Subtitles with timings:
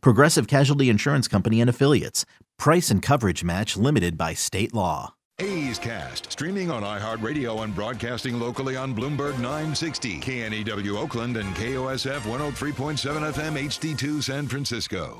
[0.00, 2.24] Progressive Casualty Insurance Company and Affiliates.
[2.58, 5.14] Price and coverage match limited by state law.
[5.40, 12.20] A's Cast, streaming on iHeartRadio and broadcasting locally on Bloomberg 960, KNEW Oakland, and KOSF
[12.20, 15.16] 103.7 FM HD2 San Francisco.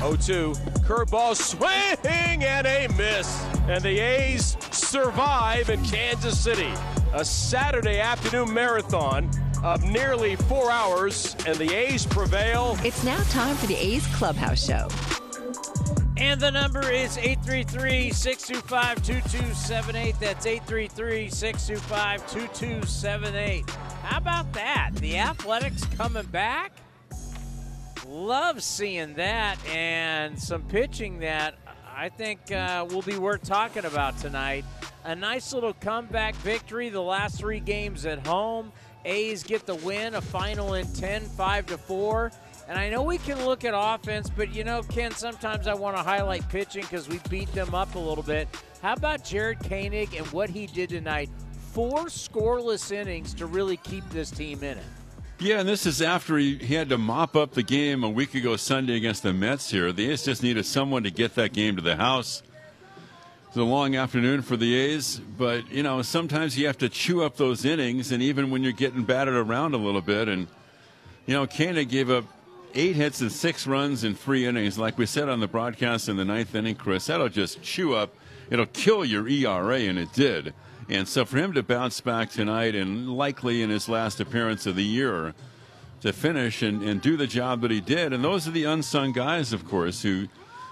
[0.00, 3.44] 0-2, curveball swing and a miss.
[3.68, 6.72] And the A's survive in Kansas City.
[7.12, 9.30] A Saturday afternoon marathon
[9.66, 12.78] of nearly four hours, and the A's prevail.
[12.84, 14.88] It's now time for the A's Clubhouse Show.
[16.16, 20.14] And the number is 833 625 2278.
[20.20, 23.68] That's 833 625 2278.
[24.02, 24.92] How about that?
[24.94, 26.72] The Athletics coming back?
[28.06, 31.56] Love seeing that and some pitching that
[31.94, 34.64] I think uh, will be worth talking about tonight.
[35.04, 38.70] A nice little comeback victory the last three games at home.
[39.06, 42.32] A's get the win, a final in 10, 5 to 4.
[42.68, 45.96] And I know we can look at offense, but you know, Ken, sometimes I want
[45.96, 48.48] to highlight pitching because we beat them up a little bit.
[48.82, 51.30] How about Jared Koenig and what he did tonight?
[51.72, 54.84] Four scoreless innings to really keep this team in it.
[55.38, 58.34] Yeah, and this is after he, he had to mop up the game a week
[58.34, 59.92] ago Sunday against the Mets here.
[59.92, 62.42] The A's just needed someone to get that game to the house.
[63.56, 67.24] It's a long afternoon for the A's, but, you know, sometimes you have to chew
[67.24, 70.28] up those innings, and even when you're getting batted around a little bit.
[70.28, 70.46] And,
[71.24, 72.26] you know, Koenig gave up
[72.74, 74.78] eight hits and six runs in three innings.
[74.78, 78.14] Like we said on the broadcast in the ninth inning, Chris, that'll just chew up,
[78.50, 80.52] it'll kill your ERA, and it did.
[80.90, 84.76] And so for him to bounce back tonight and likely in his last appearance of
[84.76, 85.32] the year
[86.02, 89.12] to finish and, and do the job that he did, and those are the unsung
[89.12, 90.28] guys, of course, who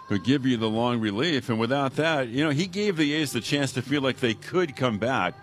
[0.06, 1.48] who give you the long relief.
[1.48, 4.34] And without that, you know, he gave the A's the chance to feel like they
[4.34, 5.34] could come back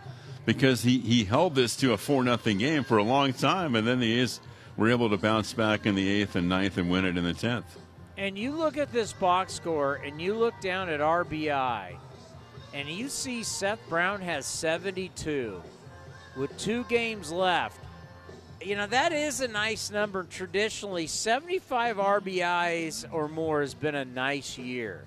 [0.46, 3.88] because he, he held this to a four nothing game for a long time, and
[3.88, 4.40] then the A's
[4.78, 7.34] were able to bounce back in the eighth and ninth and win it in the
[7.34, 7.78] tenth.
[8.18, 11.96] And you look at this box score and you look down at RBI
[12.74, 15.62] and you see Seth Brown has 72
[16.38, 17.80] with two games left.
[18.64, 20.24] You know, that is a nice number.
[20.24, 25.04] Traditionally, 75 RBIs or more has been a nice year.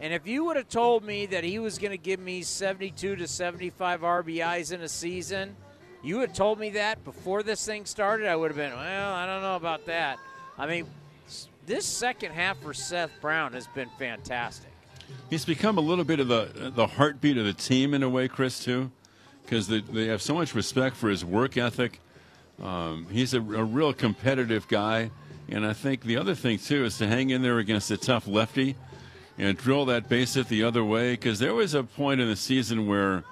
[0.00, 3.16] And if you would have told me that he was going to give me 72
[3.16, 5.56] to 75 RBIs in a season,
[6.02, 9.26] you had told me that before this thing started, I would have been, well, I
[9.26, 10.18] don't know about that.
[10.56, 10.86] I mean,
[11.66, 14.70] this second half for Seth Brown has been fantastic.
[15.30, 18.28] He's become a little bit of the the heartbeat of the team in a way,
[18.28, 18.90] Chris, too,
[19.42, 22.00] because they, they have so much respect for his work ethic.
[22.60, 25.10] Um, he's a, a, real competitive guy,
[25.48, 28.26] and I think the other thing too is to hang in there against a tough
[28.26, 28.76] lefty
[29.38, 31.12] and drill that base hit the other way.
[31.12, 33.24] Because there was a point in the season where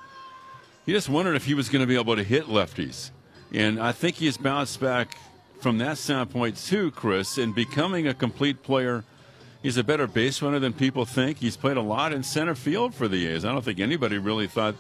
[0.87, 3.11] he just wondered if he was going to be able to hit lefties,
[3.53, 5.17] and I think he's bounced back
[5.61, 9.05] from that standpoint too, Chris, in becoming a complete player
[9.63, 11.39] he's a better base runner than people think.
[11.39, 13.45] He's played a lot in center field for the A's.
[13.45, 14.75] I don't think anybody really thought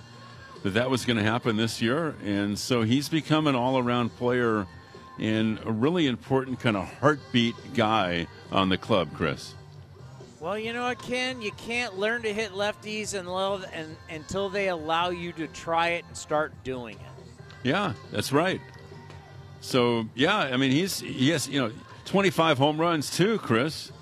[0.63, 4.67] that that was going to happen this year, and so he's become an all-around player
[5.19, 9.55] and a really important kind of heartbeat guy on the club, Chris.
[10.39, 11.43] Well, you know what, Ken?
[11.43, 13.29] You can't learn to hit lefties and,
[13.75, 17.25] and, until they allow you to try it and start doing it.
[17.63, 18.61] Yeah, that's right.
[19.61, 21.73] So yeah, I mean he's he has you know
[22.07, 23.93] 25 home runs too, Chris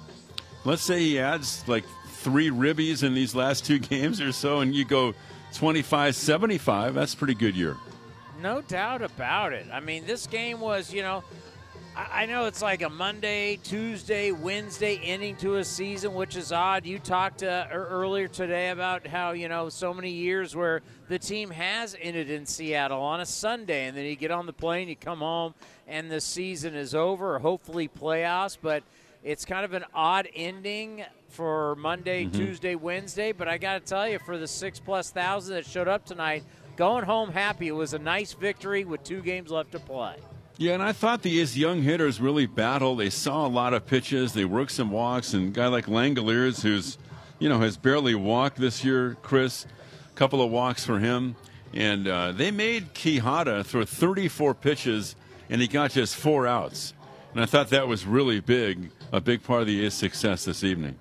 [0.65, 4.75] let's say he adds like three ribbies in these last two games or so, and
[4.75, 5.15] you go
[5.55, 7.77] 25 75, that's a pretty good year.
[8.43, 9.67] No doubt about it.
[9.73, 11.25] I mean, this game was, you know,
[11.97, 16.87] I know it's like a Monday, Tuesday, Wednesday ending to a season, which is odd.
[16.87, 21.51] You talked uh, earlier today about how, you know, so many years where the team
[21.51, 24.95] has ended in Seattle on a Sunday, and then you get on the plane, you
[24.95, 25.55] come home,
[25.89, 28.57] and the season is over, hopefully playoffs.
[28.61, 28.85] But
[29.23, 32.37] it's kind of an odd ending for Monday, mm-hmm.
[32.37, 35.89] Tuesday, Wednesday, but I got to tell you, for the six plus thousand that showed
[35.89, 36.45] up tonight,
[36.77, 37.69] going home happy.
[37.69, 40.17] It was a nice victory with two games left to play.
[40.57, 42.99] Yeah, and I thought these young hitters really battled.
[42.99, 44.33] They saw a lot of pitches.
[44.33, 46.99] They worked some walks, and a guy like Langeliers, who's,
[47.39, 49.67] you know, has barely walked this year, Chris,
[50.11, 51.37] a couple of walks for him.
[51.73, 55.15] And uh, they made Quijada throw 34 pitches,
[55.49, 56.93] and he got just four outs.
[57.33, 60.97] And I thought that was really big, a big part of the success this evening.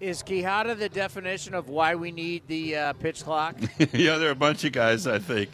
[0.00, 3.56] Is Quijada the definition of why we need the uh, pitch clock?
[3.92, 5.50] yeah, there are a bunch of guys, I think.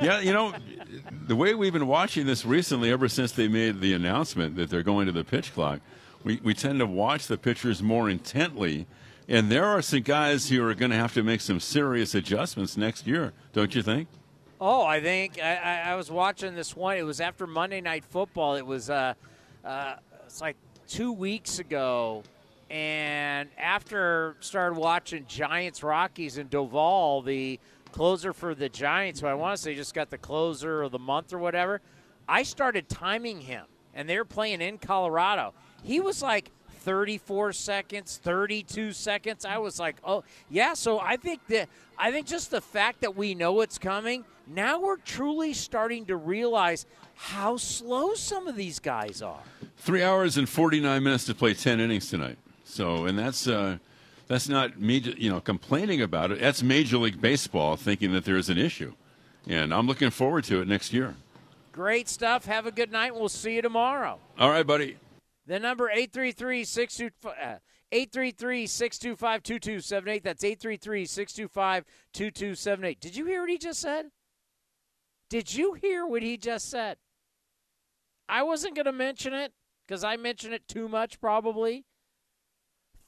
[0.00, 0.52] Yeah, you know,
[1.26, 4.82] the way we've been watching this recently, ever since they made the announcement that they're
[4.82, 5.80] going to the pitch clock,
[6.22, 8.86] we, we tend to watch the pitchers more intently.
[9.28, 12.76] And there are some guys who are going to have to make some serious adjustments
[12.76, 14.08] next year, don't you think?
[14.60, 16.96] Oh, I think I, I, I was watching this one.
[16.96, 18.56] It was after Monday Night Football.
[18.56, 19.14] It was uh,
[19.64, 20.56] uh, it's like
[20.88, 22.22] two weeks ago,
[22.70, 27.60] and after started watching Giants Rockies and Doval, the
[27.92, 30.98] closer for the Giants, who I want to say just got the closer of the
[30.98, 31.80] month or whatever.
[32.28, 35.54] I started timing him, and they were playing in Colorado.
[35.82, 36.50] He was like
[36.80, 39.44] 34 seconds, 32 seconds.
[39.44, 40.74] I was like, oh yeah.
[40.74, 41.68] So I think that
[41.98, 46.16] I think just the fact that we know it's coming, now we're truly starting to
[46.16, 49.42] realize how slow some of these guys are.
[49.78, 52.38] Three hours and 49 minutes to play 10 innings tonight.
[52.64, 53.78] So, and that's uh,
[54.28, 56.40] that's not me, you know, complaining about it.
[56.40, 58.92] That's Major League Baseball thinking that there is an issue,
[59.46, 61.14] and I'm looking forward to it next year.
[61.72, 62.44] Great stuff.
[62.46, 63.14] Have a good night.
[63.14, 64.18] We'll see you tomorrow.
[64.38, 64.96] All right, buddy.
[65.46, 70.24] The number 833 625 2278.
[70.24, 73.00] That's 833 625 2278.
[73.00, 74.06] Did you hear what he just said?
[75.28, 76.98] Did you hear what he just said?
[78.28, 79.52] I wasn't going to mention it
[79.86, 81.84] because I mention it too much, probably.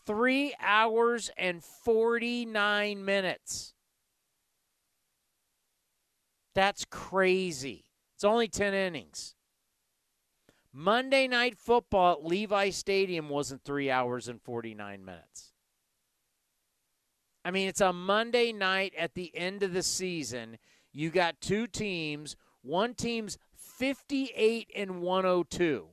[0.07, 3.75] Three hours and 49 minutes.
[6.55, 7.85] That's crazy.
[8.15, 9.35] It's only 10 innings.
[10.73, 15.53] Monday Night Football at Levi Stadium wasn't three hours and 49 minutes.
[17.45, 20.59] I mean, it's a Monday night at the end of the season.
[20.93, 22.37] You got two teams.
[22.63, 23.39] One team's
[23.79, 25.87] 58 and 102.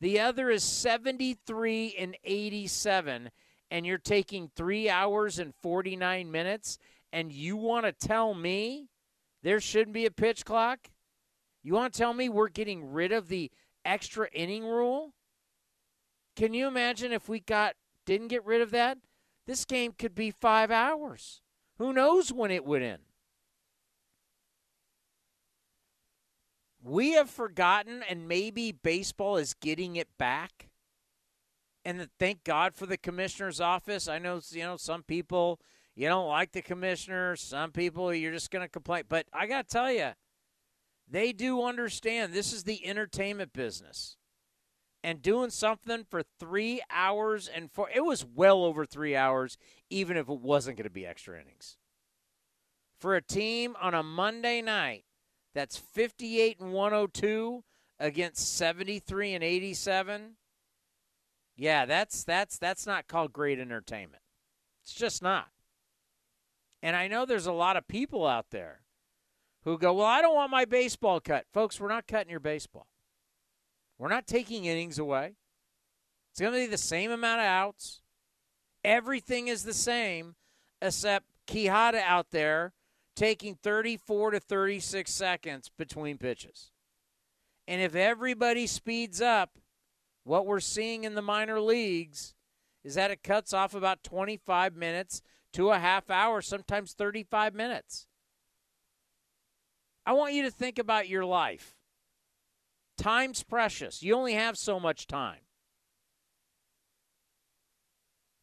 [0.00, 3.30] The other is 73 and 87,
[3.70, 6.78] and you're taking three hours and 49 minutes,
[7.12, 8.88] and you want to tell me
[9.42, 10.90] there shouldn't be a pitch clock?
[11.62, 13.50] You want to tell me we're getting rid of the
[13.84, 15.14] extra inning rule?
[16.34, 17.74] Can you imagine if we got
[18.04, 18.98] didn't get rid of that?
[19.46, 21.40] This game could be five hours.
[21.78, 23.02] Who knows when it would end?
[26.86, 30.68] We have forgotten, and maybe baseball is getting it back.
[31.84, 34.08] And thank God for the commissioner's office.
[34.08, 35.60] I know, you know, some people
[35.96, 37.36] you don't like the commissioner.
[37.36, 39.04] Some people you're just going to complain.
[39.08, 40.10] But I got to tell you,
[41.08, 44.16] they do understand this is the entertainment business.
[45.02, 49.56] And doing something for three hours and four, it was well over three hours,
[49.88, 51.78] even if it wasn't going to be extra innings.
[52.98, 55.04] For a team on a Monday night
[55.56, 57.64] that's 58 and 102
[57.98, 60.32] against 73 and 87.
[61.56, 64.22] Yeah, that's that's that's not called great entertainment.
[64.84, 65.48] It's just not.
[66.82, 68.82] And I know there's a lot of people out there
[69.64, 72.86] who go, "Well, I don't want my baseball cut." Folks, we're not cutting your baseball.
[73.98, 75.36] We're not taking innings away.
[76.32, 78.02] It's going to be the same amount of outs.
[78.84, 80.34] Everything is the same
[80.82, 82.74] except Quijada out there
[83.16, 86.70] taking 34 to 36 seconds between pitches.
[87.66, 89.58] And if everybody speeds up,
[90.22, 92.34] what we're seeing in the minor leagues
[92.84, 95.22] is that it cuts off about 25 minutes
[95.54, 98.06] to a half hour, sometimes 35 minutes.
[100.04, 101.74] I want you to think about your life.
[102.96, 104.02] Time's precious.
[104.02, 105.40] You only have so much time.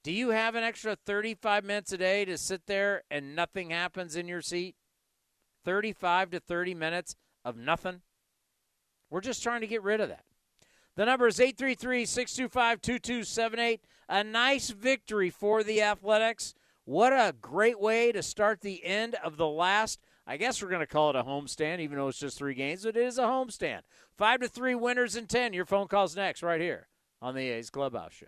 [0.03, 4.17] Do you have an extra 35 minutes a day to sit there and nothing happens
[4.17, 4.75] in your seat?
[5.63, 8.01] 35 to 30 minutes of nothing?
[9.09, 10.25] We're just trying to get rid of that.
[10.97, 13.81] The number is 833 625 2278.
[14.09, 16.53] A nice victory for the Athletics.
[16.83, 20.01] What a great way to start the end of the last.
[20.27, 22.83] I guess we're going to call it a homestand, even though it's just three games,
[22.83, 23.81] but it is a homestand.
[24.17, 25.53] Five to three winners in 10.
[25.53, 26.87] Your phone calls next, right here
[27.21, 28.27] on the A's Clubhouse Show.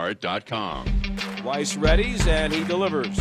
[0.00, 0.86] lastdivebar.com.
[1.44, 3.18] Weiss readies and he delivers.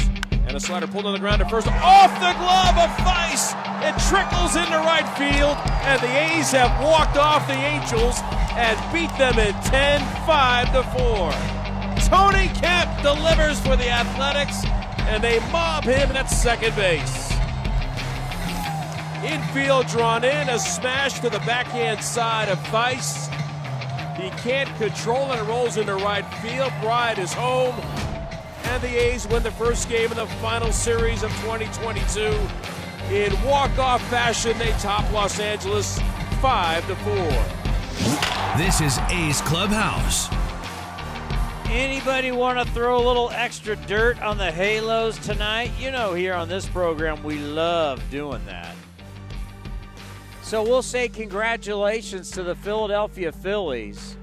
[0.47, 1.67] And a slider pulled on the ground at first.
[1.67, 3.53] Off the glove of Weiss.
[3.85, 5.57] It trickles into right field.
[5.85, 8.19] And the A's have walked off the Angels
[8.57, 11.31] and beat them in 10 5 to 4.
[12.09, 14.65] Tony Kemp delivers for the Athletics.
[15.07, 17.29] And they mob him at second base.
[19.23, 23.29] Infield drawn in, a smash to the backhand side of Weiss.
[24.19, 26.73] He can't control it, it rolls into right field.
[26.81, 27.75] Bride is home,
[28.65, 32.37] and the A's win the first game in the final series of 2022.
[33.13, 35.99] In walk-off fashion, they top Los Angeles
[36.41, 37.13] 5 to 4.
[38.57, 40.27] This is A's Clubhouse.
[41.71, 45.71] Anybody want to throw a little extra dirt on the Halos tonight?
[45.79, 48.75] You know, here on this program, we love doing that.
[50.49, 54.17] So we'll say congratulations to the Philadelphia Phillies.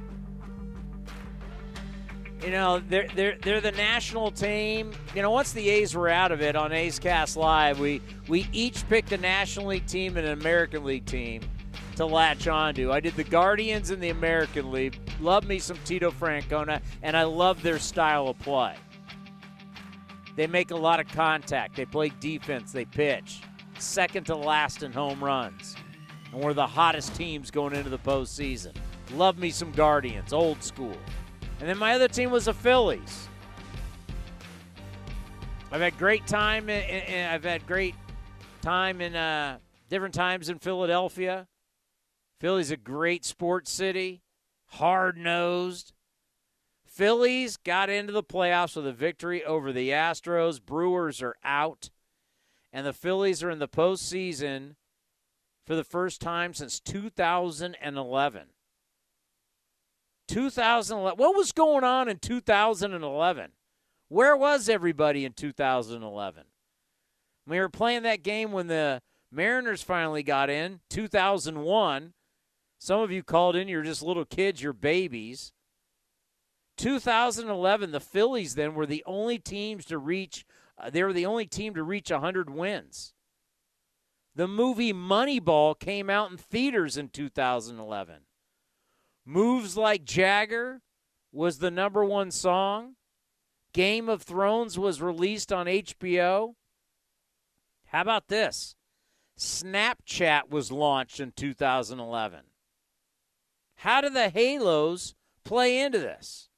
[2.43, 4.91] You know, they're they're they're the national team.
[5.15, 8.49] You know, once the A's were out of it on A's Cast Live, we we
[8.51, 11.43] each picked a National League team and an American League team
[11.95, 12.91] to latch onto.
[12.91, 14.99] I did the Guardians in the American League.
[15.21, 18.75] Love me some Tito Francona, and I love their style of play.
[20.35, 21.77] They make a lot of contact.
[21.77, 22.73] They play defense.
[22.73, 23.43] They pitch.
[23.79, 25.77] Second to last in home runs
[26.37, 28.77] and we're the hottest teams going into the postseason.
[29.15, 30.97] Love me some Guardians, old school.
[31.61, 33.27] And then my other team was the Phillies.
[35.73, 37.95] I've had great time, and I've had great
[38.61, 39.57] time in uh,
[39.89, 41.49] different times in Philadelphia.
[42.39, 44.21] Philly's a great sports city,
[44.67, 45.95] hard nosed.
[46.85, 50.63] Phillies got into the playoffs with a victory over the Astros.
[50.63, 51.89] Brewers are out,
[52.75, 54.75] and the Phillies are in the postseason
[55.67, 58.43] for the first time since 2011.
[60.29, 61.19] 2011.
[61.19, 63.51] What was going on in 2011?
[64.09, 66.45] Where was everybody in 2011?
[67.47, 72.13] We were playing that game when the Mariners finally got in, 2001.
[72.79, 75.53] Some of you called in, you're just little kids, you're babies.
[76.77, 80.45] 2011, the Phillies then were the only teams to reach,
[80.79, 83.15] uh, they were the only team to reach 100 wins.
[84.37, 88.17] The movie Moneyball came out in theaters in 2011.
[89.25, 90.83] Moves Like Jagger
[91.33, 92.97] was the number one song.
[93.73, 96.53] Game of Thrones was released on HBO.
[97.87, 98.77] How about this?
[99.39, 102.41] Snapchat was launched in 2011.
[103.77, 105.15] How do the Halos
[105.45, 106.51] play into this?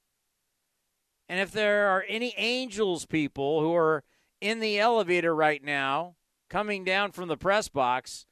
[1.28, 4.02] And if there are any Angels people who are
[4.40, 6.16] in the elevator right now
[6.48, 8.26] coming down from the press box.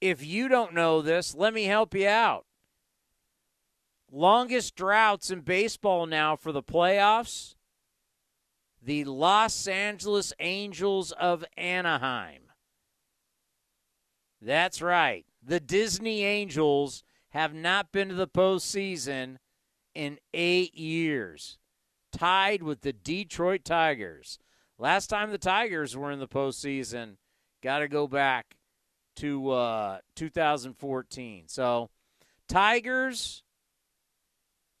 [0.00, 2.46] If you don't know this, let me help you out.
[4.10, 7.56] Longest droughts in baseball now for the playoffs.
[8.80, 12.42] The Los Angeles Angels of Anaheim.
[14.40, 15.26] That's right.
[15.42, 19.36] The Disney Angels have not been to the postseason
[19.94, 21.58] in eight years,
[22.12, 24.38] tied with the Detroit Tigers.
[24.78, 27.16] Last time the Tigers were in the postseason,
[27.62, 28.56] Got to go back
[29.16, 31.44] to uh, 2014.
[31.48, 31.90] So,
[32.48, 33.42] Tigers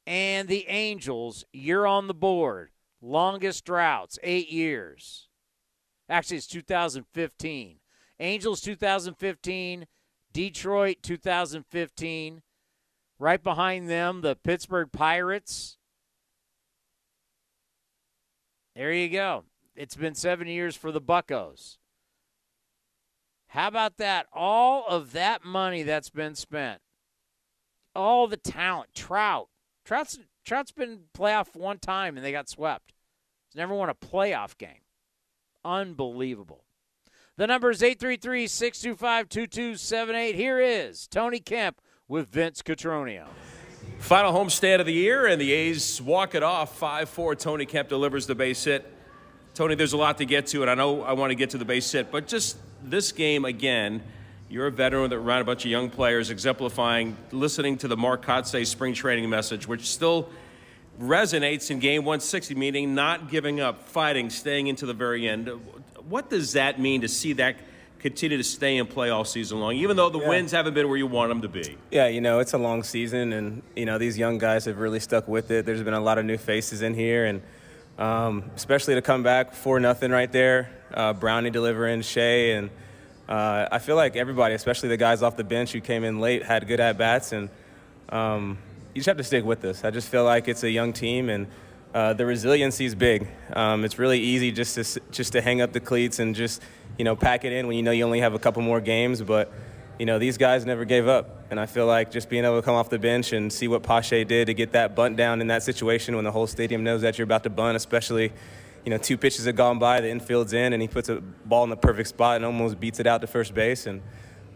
[0.06, 2.70] and the Angels, you're on the board.
[3.00, 5.28] Longest droughts, eight years.
[6.08, 7.76] Actually, it's 2015.
[8.20, 9.86] Angels 2015,
[10.32, 12.42] Detroit 2015.
[13.20, 15.76] Right behind them, the Pittsburgh Pirates.
[18.74, 19.44] There you go.
[19.74, 21.77] It's been seven years for the Buckos.
[23.48, 24.26] How about that?
[24.32, 26.80] All of that money that's been spent,
[27.94, 29.48] all the talent, Trout.
[29.84, 32.94] Trout's Trout's been playoff one time and they got swept.
[33.48, 34.82] He's never won a playoff game.
[35.64, 36.64] Unbelievable.
[37.36, 40.34] The number is 833 625 2278.
[40.34, 43.26] Here is Tony Kemp with Vince Cotroneo.
[43.98, 47.34] Final homestand of the year, and the A's walk it off 5 4.
[47.36, 48.92] Tony Kemp delivers the base hit.
[49.54, 51.58] Tony, there's a lot to get to, and I know I want to get to
[51.58, 54.02] the base hit, but just this game again,
[54.48, 58.24] you're a veteran that around a bunch of young players, exemplifying listening to the Mark
[58.24, 60.28] Kotsay spring training message, which still
[61.00, 65.48] resonates in game 160, meaning not giving up, fighting, staying into the very end.
[66.08, 67.56] What does that mean to see that
[67.98, 70.28] continue to stay in play all season long, even though the yeah.
[70.28, 71.76] wins haven't been where you want them to be?
[71.90, 75.00] Yeah, you know, it's a long season, and, you know, these young guys have really
[75.00, 75.66] stuck with it.
[75.66, 77.42] There's been a lot of new faces in here, and
[77.98, 82.70] um, especially to come back 4 nothing right there, uh, Brownie delivering, Shea, and
[83.28, 86.42] uh, I feel like everybody, especially the guys off the bench who came in late,
[86.42, 87.50] had good at bats, and
[88.08, 88.58] um,
[88.94, 89.84] you just have to stick with this.
[89.84, 91.46] I just feel like it's a young team, and
[91.94, 93.28] uh, the resiliency is big.
[93.52, 96.62] Um, it's really easy just to just to hang up the cleats and just
[96.96, 99.20] you know pack it in when you know you only have a couple more games.
[99.20, 99.52] But
[99.98, 102.64] you know these guys never gave up, and I feel like just being able to
[102.64, 105.48] come off the bench and see what Pache did to get that bunt down in
[105.48, 108.32] that situation when the whole stadium knows that you're about to bunt, especially
[108.88, 111.62] you know, two pitches have gone by, the infield's in, and he puts a ball
[111.62, 113.84] in the perfect spot and almost beats it out to first base.
[113.84, 114.00] And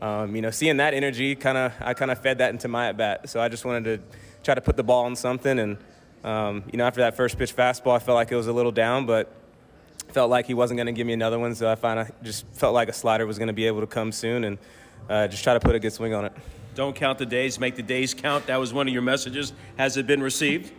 [0.01, 2.89] um, you know, seeing that energy, kind of, I kind of fed that into my
[2.89, 3.29] at bat.
[3.29, 5.59] So I just wanted to try to put the ball on something.
[5.59, 5.77] And
[6.25, 8.73] um, you know, after that first pitch fastball, I felt like it was a little
[8.73, 9.31] down, but
[10.13, 11.55] felt like he wasn't going to give me another one.
[11.55, 14.13] So I finally just felt like a slider was going to be able to come
[14.13, 14.59] soon, and
[15.11, 16.33] uh, just try to put a good swing on it.
[16.75, 18.47] Don't count the days, make the days count.
[18.47, 19.53] That was one of your messages.
[19.77, 20.73] Has it been received?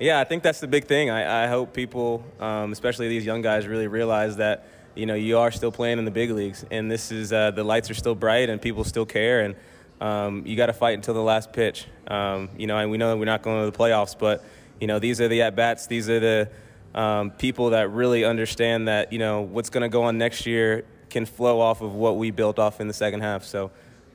[0.00, 1.10] Yeah, I think that's the big thing.
[1.10, 5.36] I, I hope people, um, especially these young guys, really realize that you know you
[5.36, 8.14] are still playing in the big leagues, and this is uh, the lights are still
[8.14, 9.54] bright, and people still care, and
[10.00, 11.84] um, you got to fight until the last pitch.
[12.08, 14.42] Um, you know, and we know that we're not going to the playoffs, but
[14.80, 16.50] you know these are the at bats, these are the
[16.94, 20.86] um, people that really understand that you know what's going to go on next year
[21.10, 23.44] can flow off of what we built off in the second half.
[23.44, 23.70] So,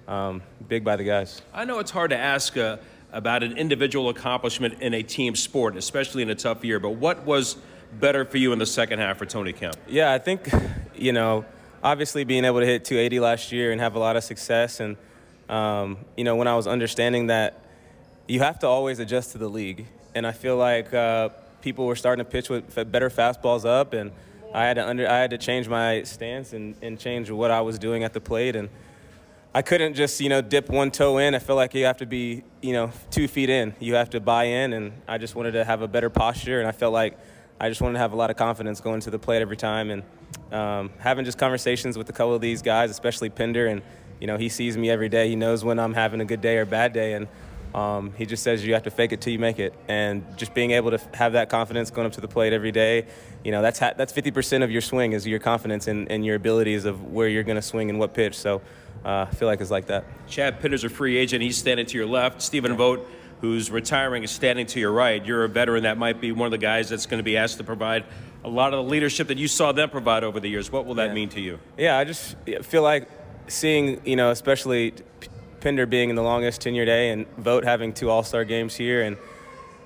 [0.08, 1.44] um, big by the guys.
[1.54, 2.58] I know it's hard to ask.
[2.58, 2.78] Uh
[3.16, 6.82] about an individual accomplishment in a team sport, especially in a tough year.
[6.82, 7.56] But what was
[7.94, 9.78] better for you in the second half for Tony Kemp?
[9.88, 10.50] Yeah, I think,
[10.94, 11.46] you know,
[11.82, 14.82] obviously being able to hit 280 last year and have a lot of success.
[14.82, 14.98] And,
[15.48, 17.64] um, you know, when I was understanding that
[18.28, 19.88] you have to always adjust to the league.
[20.14, 21.30] And I feel like uh,
[21.62, 23.94] people were starting to pitch with better fastballs up.
[23.94, 24.12] And
[24.54, 27.62] I had to, under, I had to change my stance and, and change what I
[27.62, 28.58] was doing at the plate.
[28.58, 28.68] And,
[29.56, 31.34] I couldn't just, you know, dip one toe in.
[31.34, 33.74] I feel like you have to be, you know, two feet in.
[33.80, 36.68] You have to buy in, and I just wanted to have a better posture, and
[36.68, 37.18] I felt like
[37.58, 39.92] I just wanted to have a lot of confidence going to the plate every time,
[39.92, 40.04] and
[40.52, 43.82] um, having just conversations with a couple of these guys, especially Pinder, and
[44.20, 45.30] you know, he sees me every day.
[45.30, 47.26] He knows when I'm having a good day or bad day, and
[47.74, 50.54] um, he just says you have to fake it till you make it, and just
[50.54, 53.06] being able to have that confidence going up to the plate every day,
[53.46, 56.84] you know, that's ha- that's 50% of your swing is your confidence and, your abilities
[56.84, 58.38] of where you're going to swing and what pitch.
[58.38, 58.62] So
[59.06, 60.04] Uh, I feel like it's like that.
[60.28, 61.44] Chad Pinder's a free agent.
[61.44, 62.42] He's standing to your left.
[62.42, 63.08] Stephen Vogt,
[63.40, 65.24] who's retiring, is standing to your right.
[65.24, 67.60] You're a veteran that might be one of the guys that's going to be asked
[67.60, 68.04] to provide
[68.44, 70.72] a lot of the leadership that you saw them provide over the years.
[70.72, 71.14] What will that yeah.
[71.14, 71.60] mean to you?
[71.78, 73.08] Yeah, I just feel like
[73.48, 74.96] seeing, you know, especially
[75.62, 79.04] Pinder being in the longest tenure day and Vogt having two All Star games here
[79.04, 79.18] and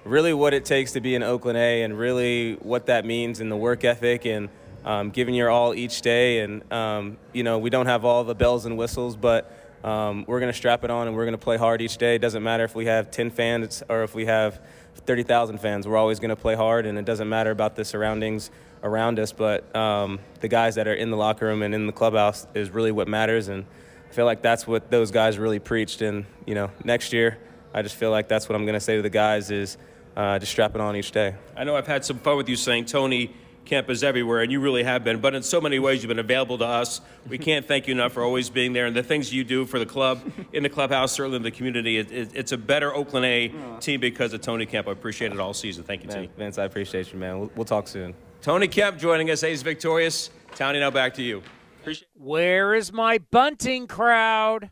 [0.05, 3.49] really what it takes to be an Oakland A and really what that means in
[3.49, 4.49] the work ethic and
[4.85, 6.39] um, giving your all each day.
[6.39, 9.51] And, um, you know, we don't have all the bells and whistles, but
[9.83, 12.15] um, we're going to strap it on and we're going to play hard each day.
[12.15, 14.61] It doesn't matter if we have 10 fans or if we have
[15.05, 15.87] 30,000 fans.
[15.87, 18.51] We're always going to play hard, and it doesn't matter about the surroundings
[18.83, 19.31] around us.
[19.31, 22.69] But um, the guys that are in the locker room and in the clubhouse is
[22.71, 23.47] really what matters.
[23.47, 23.65] And
[24.09, 26.01] I feel like that's what those guys really preached.
[26.01, 27.37] And, you know, next year,
[27.73, 29.77] I just feel like that's what I'm going to say to the guys is
[30.17, 31.35] uh, just strap it on each day.
[31.55, 33.33] I know I've had some fun with you saying, Tony–
[33.65, 35.19] Kemp is everywhere, and you really have been.
[35.19, 37.01] But in so many ways, you've been available to us.
[37.27, 39.77] We can't thank you enough for always being there, and the things you do for
[39.77, 40.21] the club,
[40.53, 41.97] in the clubhouse, certainly in the community.
[41.97, 44.87] It, it, it's a better Oakland A team because of Tony Kemp.
[44.87, 45.83] I appreciate it all season.
[45.83, 46.29] Thank you, man, T.
[46.37, 47.39] Vince, I appreciate you, man.
[47.39, 48.15] We'll, we'll talk soon.
[48.41, 49.43] Tony Kemp joining us.
[49.43, 50.31] A's victorious.
[50.55, 51.43] Townie, now back to you.
[51.81, 54.71] Appreciate- Where is my bunting crowd?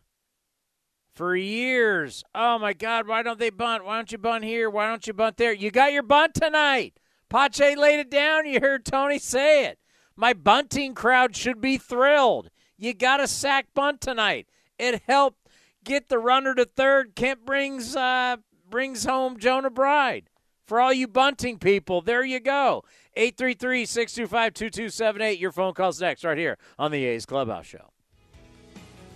[1.13, 2.23] For years.
[2.35, 3.83] Oh my God, why don't they bunt?
[3.83, 4.69] Why don't you bunt here?
[4.69, 5.51] Why don't you bunt there?
[5.51, 6.99] You got your bunt tonight.
[7.29, 8.45] Pache laid it down.
[8.45, 9.79] You heard Tony say it.
[10.15, 12.49] My bunting crowd should be thrilled.
[12.77, 14.47] You got a sack bunt tonight.
[14.79, 15.47] It helped
[15.83, 17.15] get the runner to third.
[17.15, 18.37] Kemp brings uh,
[18.69, 20.29] brings home Jonah Bride.
[20.65, 22.83] For all you bunting people, there you go.
[23.15, 25.39] 833 625 2278.
[25.39, 27.91] Your phone calls next, right here on the A's Clubhouse Show.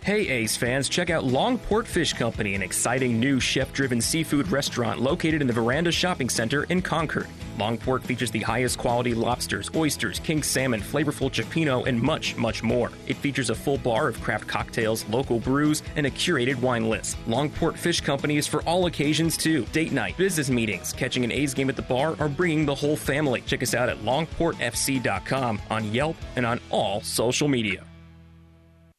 [0.03, 4.99] Hey A's fans, check out Longport Fish Company, an exciting new chef driven seafood restaurant
[4.99, 7.27] located in the Veranda Shopping Center in Concord.
[7.59, 12.89] Longport features the highest quality lobsters, oysters, king salmon, flavorful cioppino, and much, much more.
[13.05, 17.15] It features a full bar of craft cocktails, local brews, and a curated wine list.
[17.27, 21.53] Longport Fish Company is for all occasions too date night, business meetings, catching an A's
[21.53, 23.41] game at the bar, or bringing the whole family.
[23.41, 27.85] Check us out at longportfc.com on Yelp and on all social media.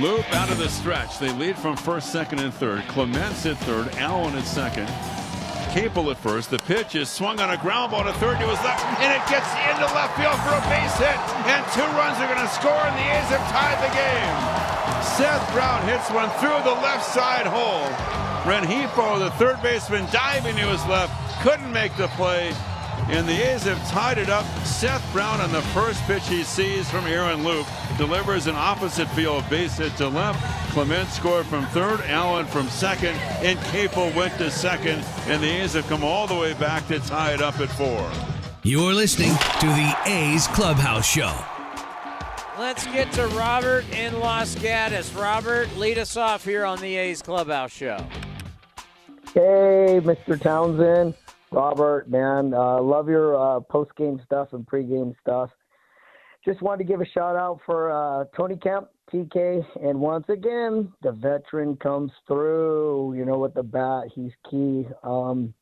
[0.00, 1.18] Loup out of the stretch.
[1.18, 2.80] They lead from first, second, and third.
[2.88, 3.94] Clements at third.
[3.96, 4.88] Allen at second.
[5.72, 6.50] Capel at first.
[6.50, 9.20] The pitch is swung on a ground ball to third to his left, and it
[9.28, 11.20] gets into left field for a base hit.
[11.44, 14.36] And two runs are going to score, and the A's have tied the game.
[15.04, 17.84] Seth Brown hits one through the left side hole.
[18.48, 22.54] Rengifo, the third baseman, diving to his left, couldn't make the play.
[23.10, 24.44] And the A's have tied it up.
[24.64, 27.66] Seth Brown on the first pitch he sees from Aaron Loup
[27.98, 30.42] delivers an opposite field base hit to left.
[30.72, 35.04] Clement scored from third, Allen from second, and Capel went to second.
[35.26, 38.10] And the A's have come all the way back to tie it up at four.
[38.62, 41.36] You're listening to the A's Clubhouse Show.
[42.58, 45.12] Let's get to Robert in Los Gatos.
[45.14, 47.98] Robert, lead us off here on the A's Clubhouse Show.
[49.34, 50.40] Hey, Mr.
[50.40, 51.14] Townsend.
[51.52, 55.50] Robert, man, uh, love your uh, post game stuff and pre game stuff.
[56.44, 60.90] Just wanted to give a shout out for uh, Tony Kemp, TK, and once again,
[61.02, 63.14] the veteran comes through.
[63.14, 64.86] You know, with the bat, he's key.
[65.02, 65.52] Um,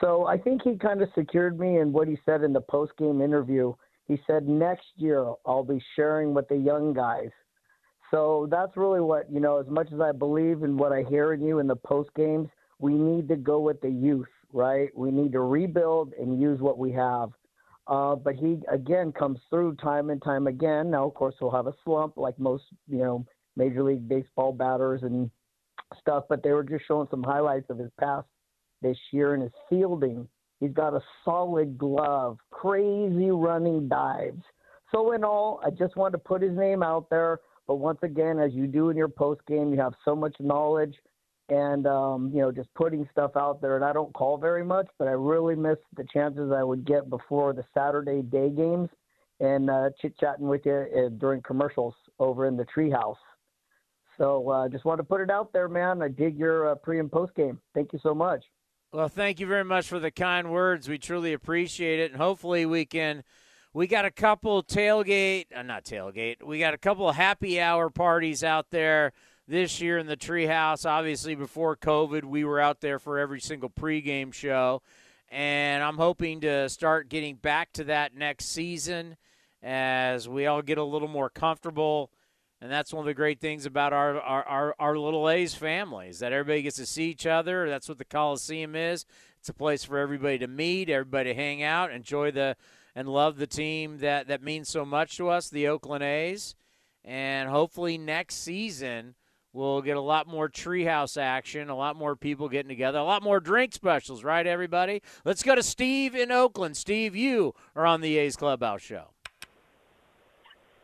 [0.00, 2.92] so I think he kind of secured me in what he said in the post
[2.96, 3.74] game interview.
[4.06, 7.30] He said next year I'll be sharing with the young guys.
[8.12, 9.58] So that's really what you know.
[9.58, 12.48] As much as I believe in what I hear in you in the post games,
[12.78, 14.88] we need to go with the youth right?
[14.96, 17.30] We need to rebuild and use what we have.
[17.86, 20.90] Uh, but he again comes through time and time again.
[20.90, 25.02] Now, of course, he'll have a slump like most, you know, Major League Baseball batters
[25.02, 25.30] and
[26.00, 26.24] stuff.
[26.28, 28.26] But they were just showing some highlights of his past
[28.80, 30.26] this year and his fielding.
[30.60, 34.42] He's got a solid glove, crazy running dives.
[34.92, 37.40] So in all, I just wanted to put his name out there.
[37.66, 40.94] But once again, as you do in your post game, you have so much knowledge
[41.48, 43.76] and um, you know just putting stuff out there.
[43.76, 47.10] And I don't call very much, but I really miss the chances I would get
[47.10, 48.88] before the Saturday day games
[49.40, 53.16] and uh, chit chatting with you uh, during commercials over in the treehouse.
[54.16, 56.00] So uh, just wanted to put it out there, man.
[56.00, 57.60] I dig your uh, pre and post game.
[57.74, 58.44] Thank you so much.
[58.92, 60.88] Well, thank you very much for the kind words.
[60.88, 63.24] We truly appreciate it, and hopefully we can.
[63.72, 66.44] We got a couple tailgate, uh, not tailgate.
[66.44, 69.12] We got a couple happy hour parties out there
[69.46, 70.88] this year in the treehouse.
[70.88, 74.82] Obviously, before COVID, we were out there for every single pregame show.
[75.30, 79.16] And I'm hoping to start getting back to that next season
[79.62, 82.10] as we all get a little more comfortable.
[82.60, 86.08] And that's one of the great things about our, our, our, our little A's family
[86.08, 87.68] is that everybody gets to see each other.
[87.68, 89.04] That's what the Coliseum is.
[89.40, 92.56] It's a place for everybody to meet, everybody to hang out, enjoy the
[92.96, 96.54] and love the team that, that means so much to us, the Oakland A's.
[97.04, 99.16] And hopefully next season–
[99.54, 103.22] We'll get a lot more treehouse action, a lot more people getting together, a lot
[103.22, 105.00] more drink specials, right, everybody?
[105.24, 106.76] Let's go to Steve in Oakland.
[106.76, 109.10] Steve, you are on the A's Clubhouse Show.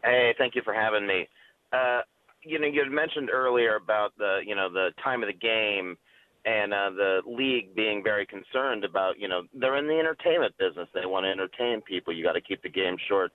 [0.05, 1.27] Hey, thank you for having me.
[1.73, 2.03] Uh,
[2.45, 5.97] you know, you had mentioned earlier about the, you know, the time of the game
[6.45, 10.89] and uh, the league being very concerned about, you know, they're in the entertainment business.
[10.95, 12.15] They want to entertain people.
[12.15, 13.33] You got to keep the game short.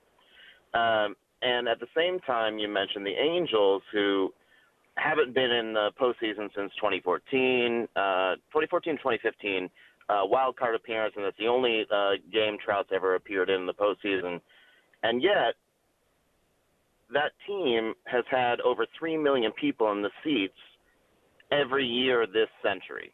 [0.72, 4.32] Um, and at the same time, you mentioned the Angels, who
[4.96, 9.70] haven't been in the postseason since 2014, uh, 2014, 2015,
[10.08, 13.74] uh, wild card appearance, and that's the only uh, game Trout's ever appeared in the
[13.74, 14.40] postseason.
[15.02, 15.54] And yet,
[17.12, 20.54] that team has had over 3 million people in the seats
[21.52, 23.12] every year this century.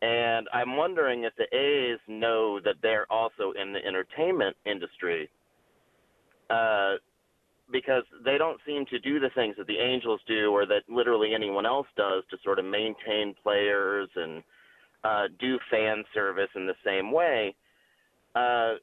[0.00, 5.28] And I'm wondering if the A's know that they're also in the entertainment industry
[6.50, 6.94] uh,
[7.70, 11.34] because they don't seem to do the things that the Angels do or that literally
[11.34, 14.42] anyone else does to sort of maintain players and
[15.04, 17.54] uh, do fan service in the same way.
[18.34, 18.74] Uh,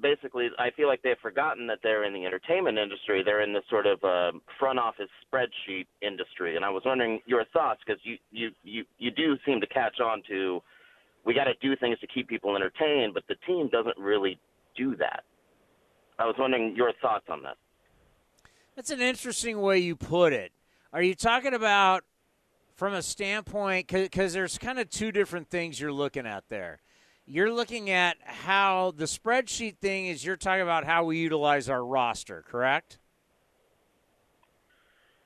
[0.00, 3.22] basically, I feel like they've forgotten that they're in the entertainment industry.
[3.24, 7.44] They're in the sort of uh, front office spreadsheet industry, and I was wondering your
[7.52, 10.62] thoughts because you you you you do seem to catch on to
[11.24, 14.38] we got to do things to keep people entertained, but the team doesn't really
[14.76, 15.24] do that.
[16.18, 17.56] I was wondering your thoughts on that.
[18.78, 20.52] That's an interesting way you put it.
[20.92, 22.04] Are you talking about
[22.76, 26.78] from a standpoint because there's kind of two different things you're looking at there.
[27.26, 30.24] You're looking at how the spreadsheet thing is.
[30.24, 33.00] You're talking about how we utilize our roster, correct?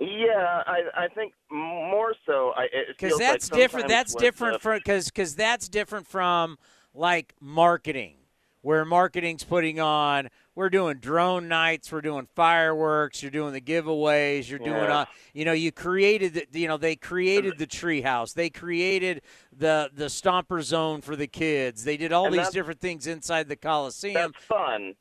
[0.00, 2.54] Yeah, I I think more so.
[2.88, 3.88] Because that's like different.
[3.88, 6.56] That's different the, from because because that's different from
[6.94, 8.14] like marketing,
[8.62, 14.48] where marketing's putting on we're doing drone nights, we're doing fireworks, you're doing the giveaways,
[14.50, 14.98] you're doing, Yeah.
[15.00, 19.22] uh, you know, you created, the, you know, they created the treehouse, they created
[19.56, 23.48] the the stomper zone for the kids, they did all And these different things inside
[23.48, 24.14] the coliseum.
[24.14, 24.94] That's fun.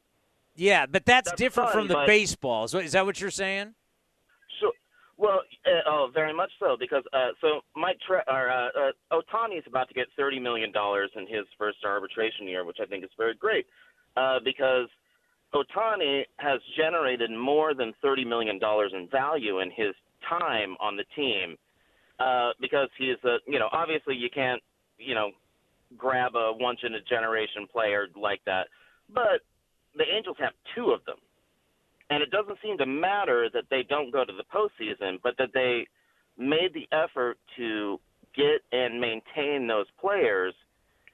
[0.56, 2.64] yeah, but that's, That's different fun, from the baseball.
[2.66, 3.74] Is, is that what you're saying?
[4.62, 4.72] So,
[5.18, 8.70] well, uh, oh, very much so because uh, so Mike Tre- or uh,
[9.12, 12.78] uh, Ohtani is about to get thirty million dollars in his first arbitration year, which
[12.82, 13.66] I think is very great
[14.16, 14.88] uh, because
[15.54, 19.94] Ohtani has generated more than thirty million dollars in value in his
[20.30, 21.58] time on the team
[22.20, 24.62] uh, because he's a you know obviously you can't
[24.98, 25.32] you know
[25.98, 28.68] grab a once in a generation player like that,
[29.14, 29.42] but
[29.98, 31.18] the Angels have two of them.
[32.10, 35.50] And it doesn't seem to matter that they don't go to the postseason, but that
[35.54, 35.88] they
[36.38, 38.00] made the effort to
[38.36, 40.54] get and maintain those players,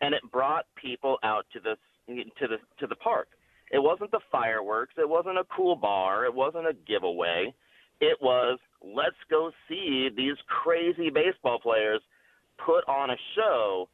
[0.01, 1.75] and it brought people out to the
[2.07, 3.27] to the to the park.
[3.71, 4.93] It wasn't the fireworks.
[4.97, 6.25] It wasn't a cool bar.
[6.25, 7.53] It wasn't a giveaway.
[7.99, 12.01] It was let's go see these crazy baseball players
[12.63, 13.89] put on a show.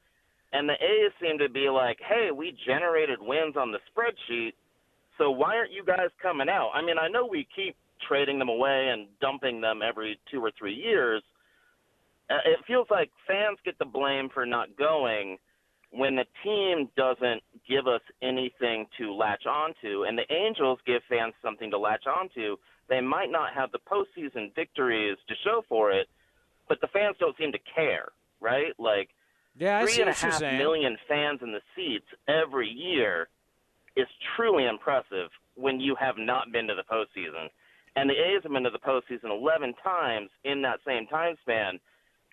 [0.52, 4.54] And the A's seem to be like, hey, we generated wins on the spreadsheet,
[5.18, 6.72] so why aren't you guys coming out?
[6.74, 7.76] I mean, I know we keep
[8.08, 11.24] trading them away and dumping them every two or three years.
[12.30, 15.38] Uh, it feels like fans get the blame for not going
[15.94, 21.34] when the team doesn't give us anything to latch onto, and the Angels give fans
[21.42, 22.58] something to latch onto.
[22.90, 26.08] They might not have the postseason victories to show for it,
[26.68, 28.10] but the fans don't seem to care,
[28.42, 28.74] right?
[28.80, 29.10] Like
[29.56, 33.30] Yeah, three and a half million fans in the seats every year
[33.96, 37.50] is truly impressive when you have not been to the postseason.
[37.96, 41.80] And the A's have been to the postseason 11 times in that same time span.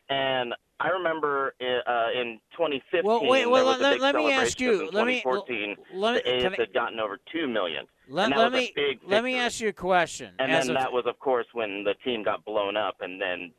[0.09, 4.59] And I remember uh, in 2015, Well, wait, there well, let- big let me ask
[4.59, 7.87] you- let me- 2014, let me- the A's had gotten over two million.
[8.09, 10.35] Let, let me a big let me ask you a question.
[10.39, 13.21] And As then of- that was, of course, when the team got blown up, and
[13.21, 13.53] then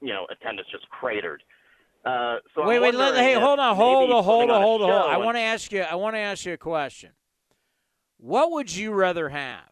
[0.00, 1.42] you know attendance just cratered.
[2.04, 4.92] Uh, so wait, wait, let, hey, hold on, hold on, hold on, hold on, hold
[4.92, 5.10] on.
[5.10, 5.80] I want to ask you.
[5.82, 7.10] I want to ask you a question.
[8.18, 9.70] What would you rather have?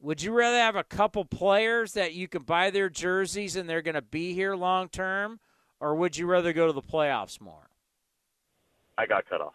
[0.00, 3.82] Would you rather have a couple players that you can buy their jerseys and they're
[3.82, 5.40] going to be here long term,
[5.84, 7.68] or would you rather go to the playoffs more?
[8.96, 9.52] I got cut off.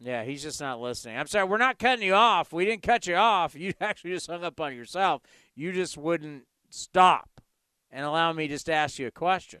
[0.00, 1.18] Yeah, he's just not listening.
[1.18, 2.54] I'm sorry, we're not cutting you off.
[2.54, 3.54] We didn't cut you off.
[3.58, 5.20] You actually just hung up on yourself.
[5.54, 7.42] You just wouldn't stop
[7.90, 9.60] and allow me just to ask you a question.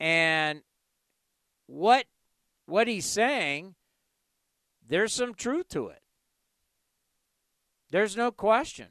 [0.00, 0.62] And
[1.66, 2.06] what
[2.66, 3.76] what he's saying,
[4.84, 6.02] there's some truth to it.
[7.90, 8.88] There's no question.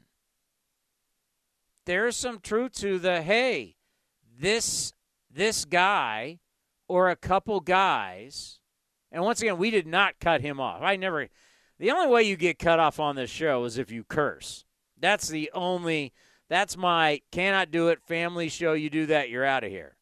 [1.86, 3.76] There's some truth to the hey,
[4.38, 4.92] this
[5.30, 6.40] this guy
[6.88, 8.60] or a couple guys
[9.16, 10.82] and once again, we did not cut him off.
[10.82, 11.28] I never.
[11.78, 14.64] The only way you get cut off on this show is if you curse.
[14.98, 16.12] That's the only.
[16.48, 18.72] That's my cannot do it family show.
[18.74, 19.96] You do that, you're out of here.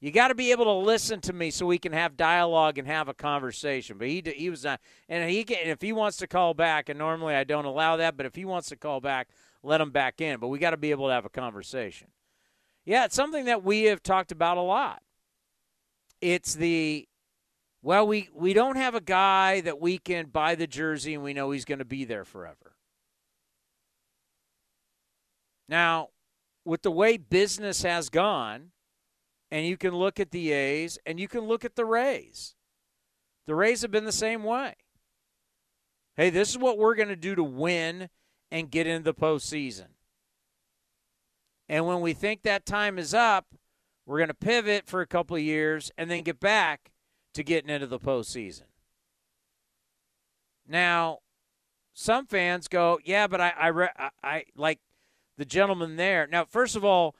[0.00, 2.86] You got to be able to listen to me so we can have dialogue and
[2.86, 3.98] have a conversation.
[3.98, 6.98] But he he was not, and he can, if he wants to call back, and
[6.98, 9.28] normally I don't allow that, but if he wants to call back,
[9.62, 10.40] let them back in.
[10.40, 12.08] But we got to be able to have a conversation.
[12.84, 15.02] Yeah, it's something that we have talked about a lot.
[16.20, 17.06] It's the
[17.82, 21.34] well, we we don't have a guy that we can buy the jersey and we
[21.34, 22.74] know he's going to be there forever.
[25.68, 26.08] Now,
[26.64, 28.70] with the way business has gone
[29.50, 32.54] and you can look at the A's and you can look at the Rays.
[33.46, 34.74] The Rays have been the same way.
[36.16, 38.08] Hey, this is what we're going to do to win
[38.50, 39.88] and get into the postseason.
[41.68, 43.46] And when we think that time is up,
[44.06, 46.90] we're going to pivot for a couple of years and then get back
[47.34, 48.62] to getting into the postseason.
[50.66, 51.18] Now,
[51.92, 54.78] some fans go, yeah, but I, I, I, I like
[55.36, 56.26] the gentleman there.
[56.26, 57.16] Now, first of all,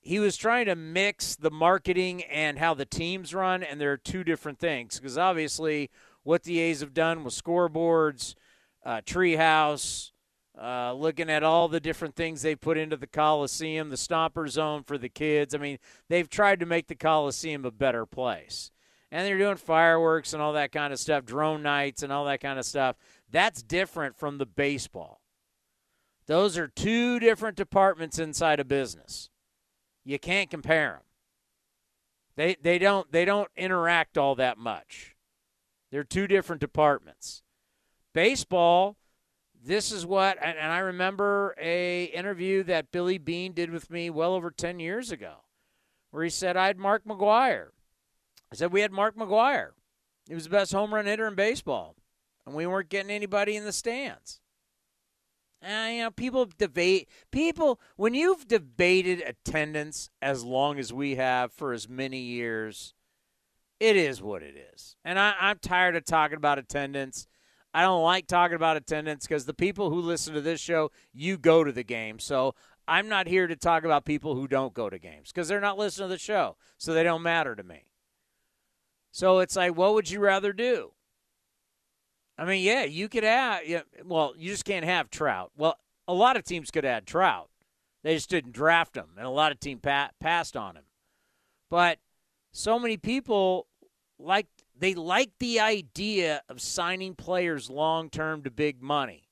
[0.00, 3.96] he was trying to mix the marketing and how the teams run, and there are
[3.96, 4.98] two different things.
[4.98, 5.90] Because obviously,
[6.22, 8.34] what the A's have done with scoreboards,
[8.84, 10.12] uh, treehouse,
[10.60, 14.82] uh, looking at all the different things they put into the Coliseum, the stomper zone
[14.82, 15.54] for the kids.
[15.54, 18.70] I mean, they've tried to make the Coliseum a better place.
[19.12, 22.40] And they're doing fireworks and all that kind of stuff, drone nights and all that
[22.40, 22.96] kind of stuff.
[23.30, 25.20] That's different from the baseball.
[26.26, 29.30] Those are two different departments inside a business.
[30.04, 31.02] You can't compare them.
[32.36, 35.16] They they don't they don't interact all that much.
[35.90, 37.42] They're two different departments.
[38.12, 38.96] Baseball,
[39.66, 44.10] this is what and, and I remember a interview that Billy Beane did with me
[44.10, 45.34] well over 10 years ago
[46.10, 47.68] where he said I had Mark McGwire
[48.52, 49.70] I said we had Mark McGwire
[50.28, 51.96] He was the best home run hitter in baseball.
[52.46, 54.40] And we weren't getting anybody in the stands.
[55.62, 57.08] Uh, you know, people debate.
[57.32, 62.94] People, when you've debated attendance as long as we have for as many years,
[63.80, 64.94] it is what it is.
[65.04, 67.26] And I, I'm tired of talking about attendance.
[67.76, 71.36] I don't like talking about attendance because the people who listen to this show, you
[71.36, 72.18] go to the game.
[72.18, 72.54] So
[72.88, 75.76] I'm not here to talk about people who don't go to games because they're not
[75.76, 76.56] listening to the show.
[76.78, 77.84] So they don't matter to me.
[79.12, 80.92] So it's like, what would you rather do?
[82.38, 83.66] I mean, yeah, you could have.
[83.66, 85.52] Yeah, well, you just can't have Trout.
[85.54, 85.76] Well,
[86.08, 87.50] a lot of teams could add Trout.
[88.02, 90.84] They just didn't draft him, and a lot of teams pa- passed on him.
[91.68, 91.98] But
[92.52, 93.66] so many people
[94.18, 94.46] like
[94.78, 99.28] they like the idea of signing players long term to big money.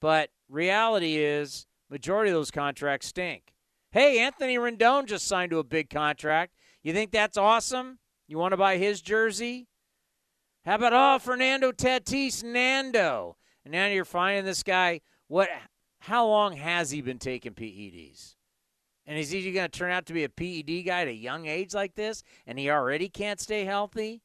[0.00, 3.52] But reality is, majority of those contracts stink.
[3.90, 6.54] Hey, Anthony Rendon just signed to a big contract.
[6.82, 7.98] You think that's awesome?
[8.28, 9.66] You want to buy his jersey?
[10.64, 13.36] How about oh Fernando Tatis Nando?
[13.64, 15.00] And now you're finding this guy.
[15.26, 15.48] What?
[16.00, 18.36] How long has he been taking PEDs?
[19.06, 21.46] And is he going to turn out to be a PED guy at a young
[21.46, 22.22] age like this?
[22.46, 24.20] And he already can't stay healthy.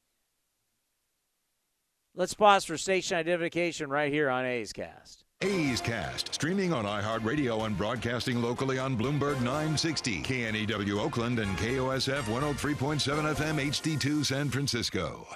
[2.16, 5.24] Let's pause for station identification right here on A's Cast.
[5.42, 12.22] A's Cast, streaming on iHeartRadio and broadcasting locally on Bloomberg 960, KNEW Oakland, and KOSF
[12.22, 15.26] 103.7 FM HD2 San Francisco.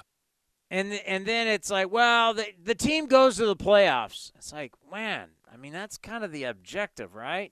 [0.71, 4.31] And and then it's like, well, the the team goes to the playoffs.
[4.37, 7.51] It's like, man, I mean that's kind of the objective, right?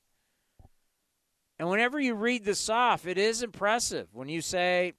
[1.60, 4.94] And whenever you read this off, it is impressive when you say,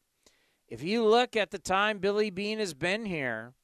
[0.69, 3.55] if you look at the time Billy Beane has been here,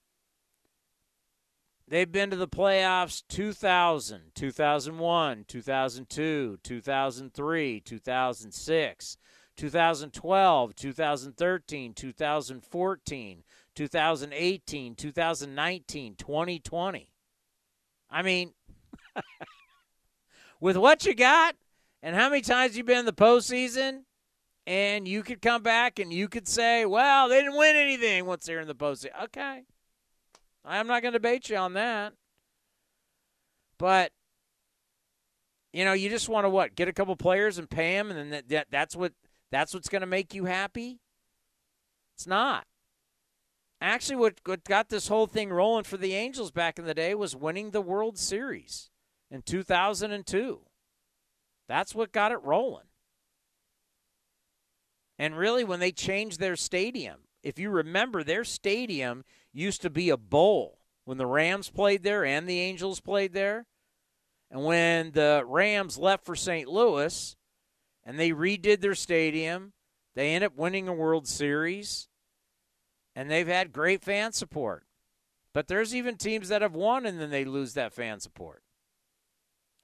[1.89, 9.17] they've been to the playoffs 2000, 2001, 2002, 2003, 2006,
[9.57, 13.43] 2012, 2013, 2014,
[13.75, 17.11] 2018, 2019, 2020.
[18.11, 18.53] I mean,
[20.61, 21.57] with what you got
[22.03, 24.03] and how many times you've been in the postseason,
[24.67, 28.47] and you could come back and you could say, well, they didn't win anything once
[28.47, 29.25] they're in the postseason.
[29.25, 29.65] Okay.
[30.65, 32.15] I'm not going to debate you on that.
[33.79, 34.13] But,
[35.73, 36.75] you know, you just want to what?
[36.75, 39.13] Get a couple players and pay them, and then that, that that's what
[39.51, 41.01] that's what's going to make you happy?
[42.17, 42.67] It's not.
[43.81, 47.15] Actually, what, what got this whole thing rolling for the Angels back in the day
[47.15, 48.91] was winning the World Series
[49.31, 50.61] in 2002.
[51.69, 52.87] That's what got it rolling.
[55.19, 60.11] And really, when they changed their stadium, if you remember, their stadium used to be
[60.11, 63.67] a bowl when the Rams played there and the Angels played there.
[64.51, 66.69] And when the Rams left for St.
[66.69, 67.37] Louis
[68.05, 69.73] and they redid their stadium,
[70.15, 72.09] they ended up winning a World Series
[73.17, 74.85] and they've had great fan support.
[75.53, 78.63] But there's even teams that have won and then they lose that fan support.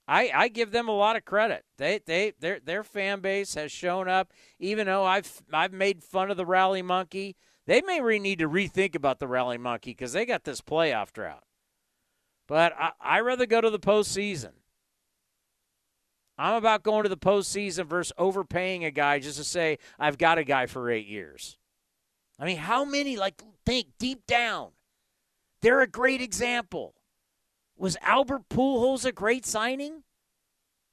[0.08, 1.64] I, I give them a lot of credit.
[1.78, 4.32] They they their their fan base has shown up.
[4.58, 7.36] Even though I've I've made fun of the rally monkey,
[7.66, 11.12] they may re- need to rethink about the rally monkey because they got this playoff
[11.12, 11.44] drought.
[12.48, 14.52] But I I rather go to the postseason.
[16.38, 20.38] I'm about going to the postseason versus overpaying a guy just to say I've got
[20.38, 21.58] a guy for eight years.
[22.38, 24.70] I mean, how many like think deep down?
[25.61, 26.94] They're a great example.
[27.76, 30.04] Was Albert Pujols a great signing?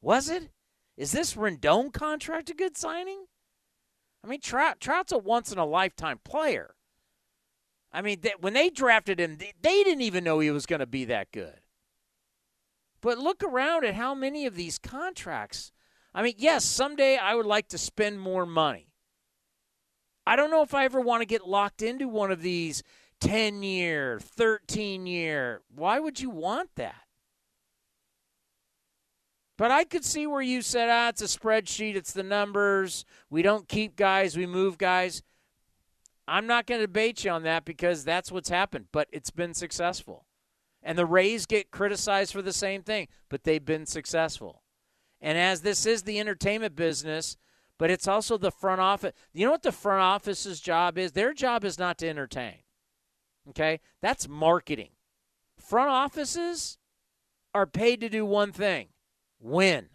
[0.02, 0.50] Was it?
[0.98, 3.27] Is this Rendon contract a good signing?
[4.28, 6.76] I mean, Trout, Trout's a once in a lifetime player.
[7.94, 10.82] I mean, they, when they drafted him, they, they didn't even know he was going
[10.82, 11.62] to be that good.
[13.00, 15.72] But look around at how many of these contracts.
[16.14, 18.90] I mean, yes, someday I would like to spend more money.
[20.26, 22.84] I don't know if I ever want to get locked into one of these
[23.22, 25.62] 10 year, 13 year.
[25.74, 27.07] Why would you want that?
[29.58, 33.06] But I could see where you said, ah, it's a spreadsheet, it's the numbers.
[33.30, 35.24] We don't keep guys, we move guys.
[36.28, 39.54] I'm not going to debate you on that because that's what's happened, but it's been
[39.54, 40.26] successful.
[40.84, 44.62] And the Rays get criticized for the same thing, but they've been successful.
[45.22, 47.38] And as this is the entertainment business,
[47.80, 49.14] but it's also the front office.
[49.34, 51.14] You know what the front office's job is?
[51.14, 52.58] Their job is not to entertain.
[53.50, 53.80] Okay?
[54.02, 54.92] That's marketing.
[55.58, 56.78] Front offices
[57.54, 58.90] are paid to do one thing
[59.40, 59.90] win.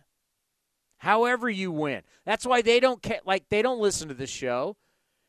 [0.99, 2.03] However you win.
[2.25, 4.77] That's why they don't ca- like they don't listen to the show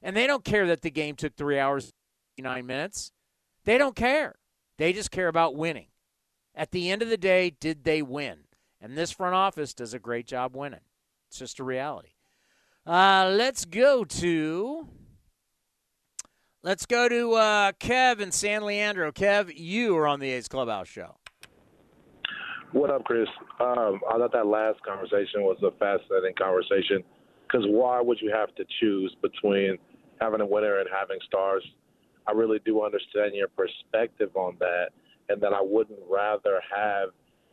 [0.01, 1.93] and they don't care that the game took 3 hours
[2.37, 3.11] 9 minutes.
[3.65, 4.35] They don't care.
[4.77, 5.87] They just care about winning.
[6.55, 8.39] At the end of the day, did they win?
[8.79, 10.81] And this front office does a great job winning.
[11.29, 12.09] It's just a reality.
[12.85, 14.89] Uh, let's go to
[16.63, 19.11] let's go to uh, Kev and San Leandro.
[19.11, 21.15] Kev, you are on the A's Clubhouse show.
[22.73, 23.27] What up, Chris?
[23.59, 27.03] Um, I thought that last conversation was a fascinating conversation
[27.45, 29.77] because why would you have to choose between
[30.19, 31.63] having a winner and having stars?
[32.27, 34.87] I really do understand your perspective on that,
[35.29, 37.09] and that I wouldn't rather have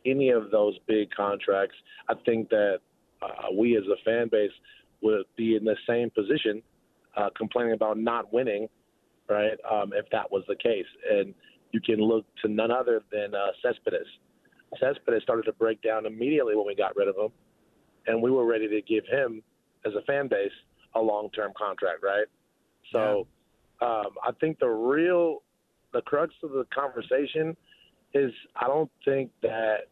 [0.07, 1.77] any of those big contracts.
[2.09, 2.79] I think that
[3.21, 4.53] uh, we as a fan base
[5.03, 6.62] would be in the same position,
[7.18, 8.68] uh, complaining about not winning,
[9.29, 9.59] right?
[9.71, 11.35] Um, if that was the case, and
[11.73, 14.07] you can look to none other than uh, Cespedes.
[14.79, 17.31] Cespedes started to break down immediately when we got rid of him,
[18.07, 19.43] and we were ready to give him,
[19.85, 20.53] as a fan base,
[20.95, 22.27] a long-term contract, right?
[22.93, 23.27] So,
[23.81, 23.89] yeah.
[23.89, 25.43] um, I think the real,
[25.93, 27.57] the crux of the conversation
[28.14, 29.89] is I don't think that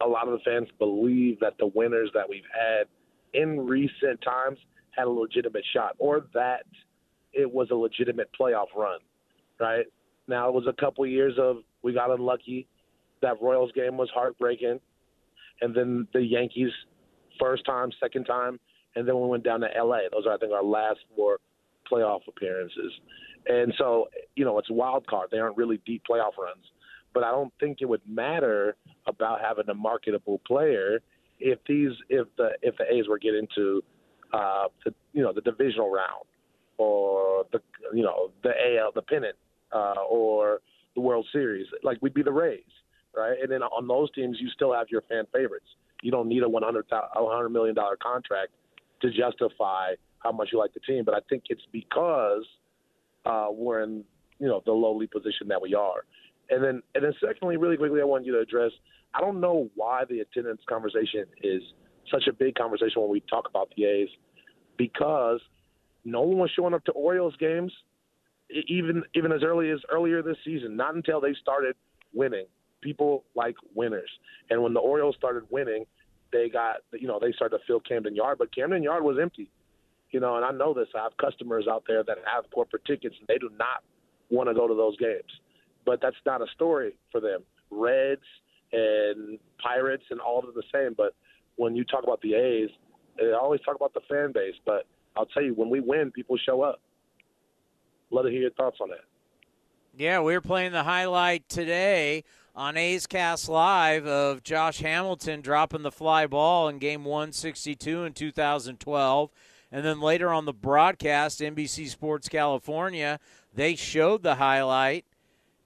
[0.00, 2.86] a lot of the fans believe that the winners that we've had
[3.32, 4.58] in recent times
[4.90, 6.64] had a legitimate shot, or that
[7.32, 9.00] it was a legitimate playoff run,
[9.58, 9.86] right?
[10.28, 12.68] Now it was a couple years of we got unlucky
[13.24, 14.78] that Royals game was heartbreaking,
[15.60, 16.70] and then the Yankees
[17.40, 18.60] first time, second time,
[18.96, 20.00] and then we went down to LA.
[20.12, 21.38] Those are I think our last four
[21.90, 22.92] playoff appearances.
[23.46, 25.28] And so, you know, it's wild card.
[25.30, 26.64] They aren't really deep playoff runs.
[27.12, 31.00] But I don't think it would matter about having a marketable player
[31.40, 33.82] if these if the if the A's were getting to
[34.32, 36.24] uh the you know the divisional round
[36.78, 37.60] or the
[37.92, 39.36] you know the AL the pennant
[39.72, 40.60] uh or
[40.94, 42.62] the World Series like we'd be the Rays
[43.16, 43.36] right?
[43.40, 45.66] And then on those teams, you still have your fan favorites.
[46.02, 48.52] You don't need a one hundred hundred million dollar contract
[49.02, 51.04] to justify how much you like the team.
[51.04, 52.44] But I think it's because
[53.24, 54.04] uh, we're in
[54.38, 56.04] you know the lowly position that we are.
[56.50, 58.72] And then and then secondly, really quickly, I want you to address.
[59.14, 61.62] I don't know why the attendance conversation is
[62.10, 64.08] such a big conversation when we talk about the A's,
[64.76, 65.40] because
[66.04, 67.72] no one was showing up to Orioles games,
[68.68, 70.76] even even as early as earlier this season.
[70.76, 71.76] Not until they started
[72.12, 72.46] winning
[72.84, 74.10] people like winners.
[74.50, 75.86] And when the Orioles started winning,
[76.30, 79.50] they got you know they started to fill Camden Yard, but Camden Yard was empty.
[80.10, 80.86] You know, and I know this.
[80.94, 83.82] I have customers out there that have corporate tickets, and they do not
[84.30, 85.40] want to go to those games.
[85.84, 87.40] But that's not a story for them.
[87.70, 88.22] Reds
[88.72, 90.94] and Pirates and all of the same.
[90.96, 91.14] But
[91.56, 92.70] when you talk about the A's,
[93.18, 94.54] they always talk about the fan base.
[94.64, 96.80] But I'll tell you, when we win, people show up.
[98.10, 99.04] Love to hear your thoughts on that.
[99.96, 102.24] Yeah, we are playing the highlight today
[102.54, 108.12] on A's Cast Live of Josh Hamilton dropping the fly ball in game 162 in
[108.12, 109.30] 2012.
[109.72, 113.18] And then later on the broadcast, NBC Sports California,
[113.52, 115.04] they showed the highlight,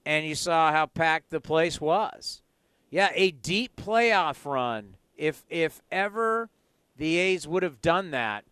[0.06, 2.40] and you saw how packed the place was.
[2.90, 4.94] Yeah, a deep playoff run.
[5.16, 6.48] If if ever
[6.96, 8.44] the A's would have done that,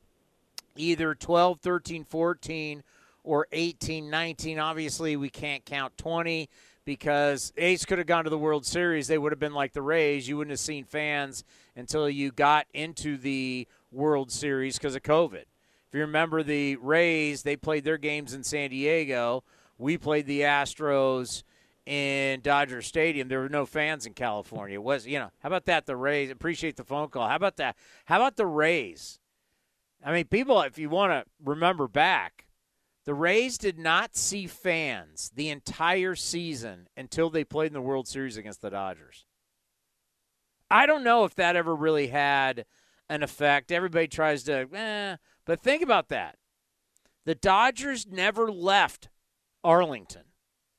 [0.77, 2.83] either 12, 13, 14,
[3.25, 4.59] or 18, 19.
[4.59, 6.51] Obviously, we can't count 20
[6.87, 9.09] because A's could have gone to the World Series.
[9.09, 10.27] They would have been like the Rays.
[10.27, 15.43] You wouldn't have seen fans until you got into the World Series because of COVID.
[15.43, 19.45] If you remember the Rays, they played their games in San Diego.
[19.77, 21.43] We played the Astros
[21.85, 23.29] in Dodger Stadium.
[23.29, 24.77] There were no fans in California.
[24.77, 25.87] It was you know how about that?
[25.87, 27.29] The Rays appreciate the phone call.
[27.29, 27.77] How about that?
[28.07, 29.19] How about the Rays?
[30.05, 32.46] I mean, people, if you want to remember back,
[33.07, 38.09] the Rays did not see fans the entire season until they played in the World
[38.09, 39.25] Series against the Dodgers.
[40.69, 42.67] I don't know if that ever really had
[43.09, 43.71] an effect.
[43.71, 46.37] Everybody tries to, eh, but think about that.
[47.25, 49.09] The Dodgers never left
[49.63, 50.23] Arlington.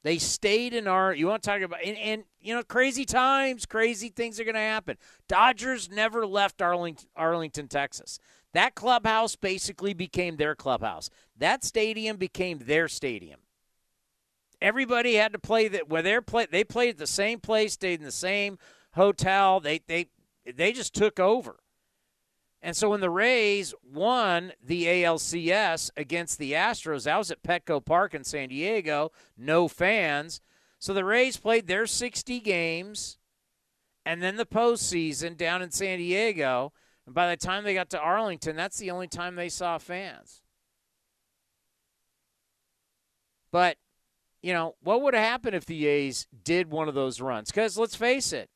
[0.03, 1.13] They stayed in our.
[1.13, 4.55] You want to talk about and, and you know crazy times, crazy things are going
[4.55, 4.97] to happen.
[5.27, 8.19] Dodgers never left Arlington, Arlington, Texas.
[8.57, 11.11] That clubhouse basically became their clubhouse.
[11.37, 13.41] That stadium became their stadium.
[14.59, 16.47] Everybody had to play that where they play.
[16.49, 18.57] They played at the same place, stayed in the same
[18.93, 19.59] hotel.
[19.59, 20.07] They they
[20.43, 21.59] they just took over.
[22.59, 27.85] And so when the Rays won the ALCS against the Astros, that was at Petco
[27.85, 30.41] Park in San Diego, no fans.
[30.79, 33.19] So the Rays played their 60 games
[34.03, 36.73] and then the postseason down in San Diego.
[37.07, 40.43] And by the time they got to Arlington, that's the only time they saw fans.
[43.49, 43.77] But,
[44.43, 47.49] you know, what would have happened if the A's did one of those runs?
[47.49, 48.49] Because let's face it,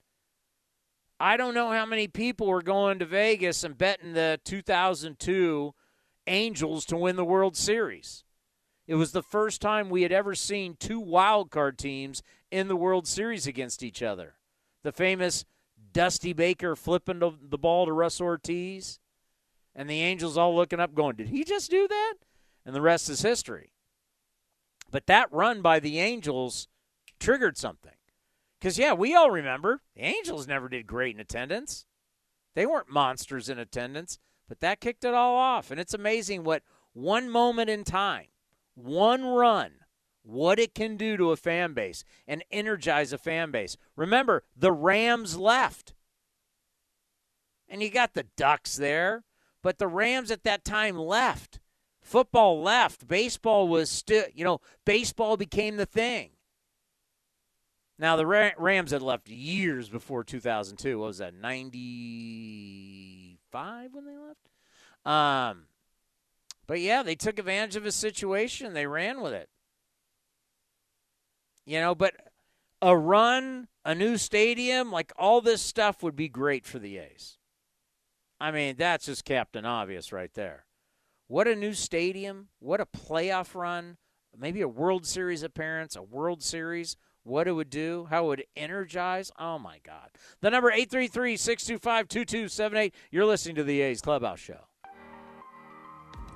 [1.18, 5.74] I don't know how many people were going to Vegas and betting the 2002
[6.28, 8.26] Angels to win the World Series.
[8.86, 12.22] It was the first time we had ever seen two wild card teams
[12.52, 14.36] in the World Series against each other.
[14.84, 15.46] The famous
[15.94, 19.00] Dusty Baker flipping the ball to Russ Ortiz,
[19.76, 22.16] and the Angels all looking up, going, Did he just do that?
[22.66, 23.74] And the rest is history.
[24.92, 26.68] But that run by the Angels
[27.20, 27.94] triggered something.
[28.60, 31.86] Because, yeah, we all remember the Angels never did great in attendance.
[32.54, 35.72] They weren't monsters in attendance, but that kicked it all off.
[35.72, 36.64] And it's amazing what
[36.94, 38.28] one moment in time,
[38.76, 39.72] one run,
[40.24, 43.78] what it can do to a fan base and energize a fan base.
[43.96, 45.94] Remember, the Rams left.
[47.68, 49.24] And you got the Ducks there,
[49.62, 51.60] but the Rams at that time left.
[52.02, 53.08] Football left.
[53.08, 56.32] Baseball was still, you know, baseball became the thing.
[57.98, 60.98] Now, the Rams had left years before 2002.
[60.98, 64.50] What was that, 95 when they left?
[65.06, 65.68] Um,
[66.66, 68.74] but yeah, they took advantage of a situation.
[68.74, 69.50] They ran with it.
[71.66, 72.16] You know, but
[72.82, 77.38] a run, a new stadium, like all this stuff would be great for the A's.
[78.40, 80.66] I mean, that's just Captain Obvious right there.
[81.28, 82.48] What a new stadium.
[82.60, 83.98] What a playoff run.
[84.38, 86.98] Maybe a World Series appearance, a World Series.
[87.24, 89.32] What it would do, how it would energize.
[89.38, 90.10] Oh, my God.
[90.42, 92.96] The number 833 625 2278.
[93.12, 94.71] You're listening to the A's Clubhouse Show.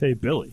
[0.00, 0.52] Hey, Billy,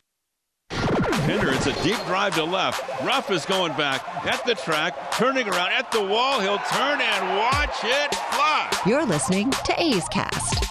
[1.11, 3.03] Pinder, it's a deep drive to left.
[3.03, 6.39] Ruff is going back at the track, turning around at the wall.
[6.39, 8.81] He'll turn and watch it fly.
[8.85, 10.70] You're listening to A's Cast.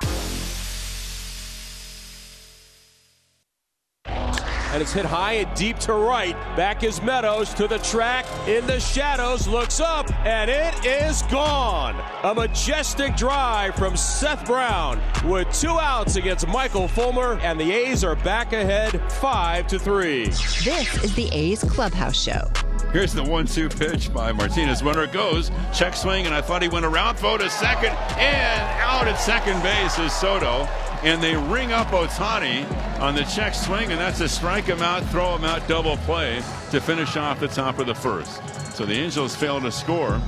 [4.73, 6.35] And it's hit high and deep to right.
[6.57, 12.01] Back is Meadows to the track in the shadows, looks up, and it is gone.
[12.25, 18.05] A majestic drive from Seth Brown with two outs against Michael Fulmer, and the A's
[18.05, 20.27] are back ahead five to three.
[20.27, 22.51] This is the A's Clubhouse Show.
[22.93, 24.83] Here's the one-two pitch by Martinez.
[24.83, 29.07] Runner goes, check swing, and I thought he went around, throw to second, and out
[29.07, 30.69] at second base is Soto
[31.03, 32.67] and they ring up Ohtani
[33.01, 36.43] on the check swing, and that's a strike him out, throw him out, double play
[36.71, 38.43] to finish off the top of the first.
[38.77, 40.21] So the Angels fail to score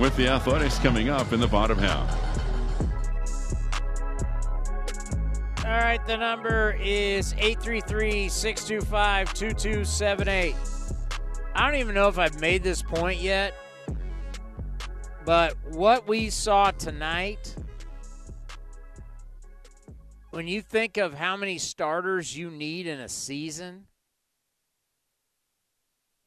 [0.00, 2.18] with the Athletics coming up in the bottom half.
[5.64, 10.56] All right, the number is 833 625 2278.
[11.54, 13.54] I don't even know if I've made this point yet,
[15.24, 17.54] but what we saw tonight
[20.32, 23.84] when you think of how many starters you need in a season,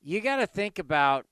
[0.02, 1.26] you got to think about,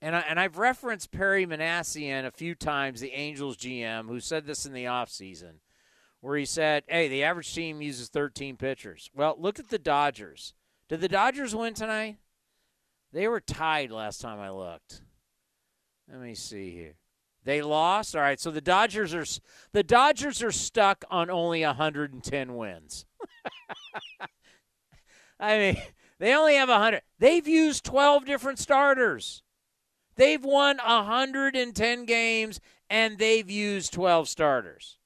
[0.00, 4.46] and, I, and I've referenced Perry Minasian a few times, the Angels GM, who said
[4.46, 5.56] this in the offseason,
[6.22, 9.10] where he said, hey, the average team uses 13 pitchers.
[9.14, 10.54] Well, look at the Dodgers.
[10.88, 12.16] Did the Dodgers win tonight?
[13.12, 15.02] They were tied last time I looked.
[16.10, 16.94] Let me see here.
[17.46, 18.16] They lost.
[18.16, 19.24] All right, so the Dodgers are
[19.72, 23.06] the Dodgers are stuck on only 110 wins.
[25.40, 25.82] I mean,
[26.18, 27.02] they only have 100.
[27.20, 29.44] They've used 12 different starters.
[30.16, 34.98] They've won 110 games and they've used 12 starters.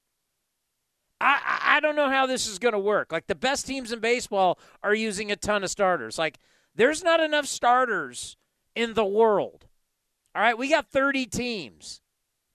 [1.19, 3.11] I, I don't know how this is going to work.
[3.11, 6.17] Like the best teams in baseball are using a ton of starters.
[6.17, 6.39] Like
[6.73, 8.35] there's not enough starters
[8.75, 9.67] in the world.
[10.33, 12.01] All right, we got 30 teams.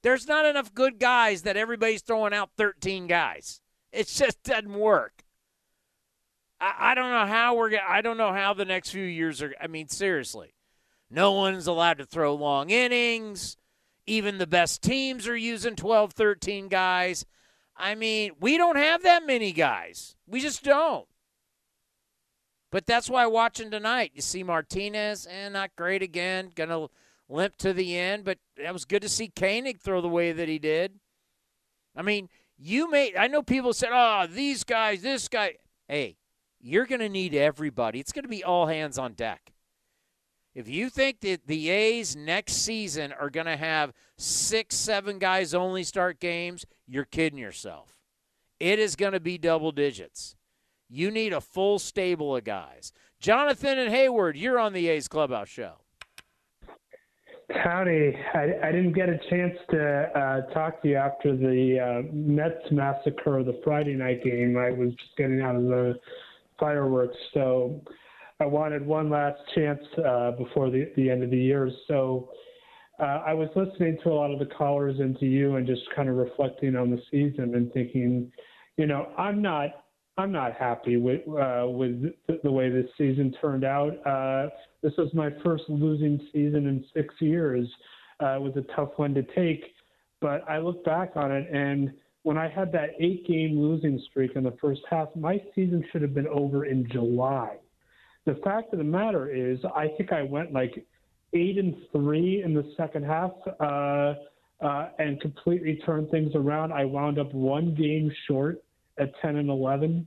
[0.07, 3.61] There's not enough good guys that everybody's throwing out 13 guys.
[3.91, 5.25] It just doesn't work.
[6.61, 7.77] I, I don't know how we're.
[7.77, 9.53] I don't know how the next few years are.
[9.61, 10.55] I mean, seriously,
[11.11, 13.57] no one's allowed to throw long innings.
[14.07, 17.27] Even the best teams are using 12, 13 guys.
[17.77, 20.15] I mean, we don't have that many guys.
[20.25, 21.09] We just don't.
[22.71, 26.53] But that's why watching tonight, you see Martinez, and eh, not great again.
[26.55, 26.87] Gonna
[27.29, 30.49] limp to the end, but that was good to see Koenig throw the way that
[30.49, 30.99] he did.
[31.97, 35.57] I mean, you may I know people said, "Oh, these guys, this guy."
[35.89, 36.17] Hey,
[36.61, 38.01] you're going to need everybody.
[38.01, 39.53] It's going to be all hands on deck.
[40.55, 45.53] If you think that the A's next season are going to have six, seven guys
[45.53, 47.99] only start games, you're kidding yourself.
[48.59, 50.35] It is going to be double digits.
[50.89, 52.91] You need a full stable of guys.
[53.21, 55.75] Jonathan and Hayward, you're on the A's Clubhouse Show.
[57.51, 58.17] Howdy.
[58.35, 62.71] I, I didn't get a chance to uh, talk to you after the uh, Mets
[62.73, 64.57] massacre of the Friday night game.
[64.59, 65.95] I was just getting out of the
[66.59, 67.81] fireworks, so
[68.41, 71.71] I wanted one last chance uh, before the, the end of the year.
[71.87, 72.31] So
[72.99, 75.83] uh, I was listening to a lot of the callers and to you, and just
[75.95, 78.33] kind of reflecting on the season and thinking,
[78.77, 79.85] you know, I'm not
[80.19, 82.13] I'm not happy with uh, with
[82.43, 83.95] the, way this season turned out.
[84.07, 84.49] Uh,
[84.83, 87.69] this was my first losing season in six years.
[88.23, 89.63] Uh, it was a tough one to take,
[90.23, 91.93] but I look back on it, and
[92.23, 96.15] when I had that eight-game losing streak in the first half, my season should have
[96.15, 97.57] been over in July.
[98.25, 100.85] The fact of the matter is, I think I went like
[101.35, 103.33] eight and three in the second half.
[103.61, 104.15] Uh,
[104.63, 106.73] uh, and completely turned things around.
[106.73, 108.63] I wound up one game short
[108.99, 110.07] at 10 and 11.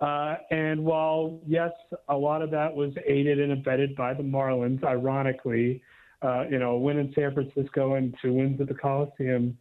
[0.00, 1.72] Uh, and while, yes,
[2.08, 5.82] a lot of that was aided and abetted by the Marlins, ironically,
[6.22, 9.56] uh, you know, a win in San Francisco and two wins at the Coliseum,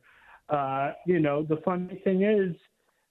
[0.50, 2.56] uh, you know, the funny thing is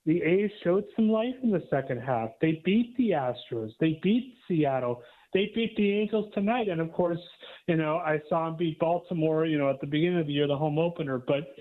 [0.05, 2.29] the A's showed some life in the second half.
[2.41, 3.71] They beat the Astros.
[3.79, 5.03] They beat Seattle.
[5.33, 6.67] They beat the Angels tonight.
[6.67, 7.19] And of course,
[7.67, 10.47] you know, I saw them beat Baltimore, you know, at the beginning of the year,
[10.47, 11.19] the home opener.
[11.19, 11.53] But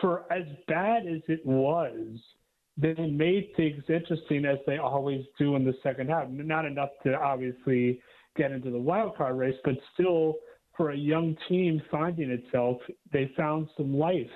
[0.00, 2.06] for as bad as it was–
[2.80, 6.28] they made things interesting as they always do in the second half.
[6.28, 8.00] Not enough to obviously
[8.36, 10.36] get into the wild card race, but still
[10.76, 12.78] for a young team finding itself,
[13.12, 14.30] they found some life.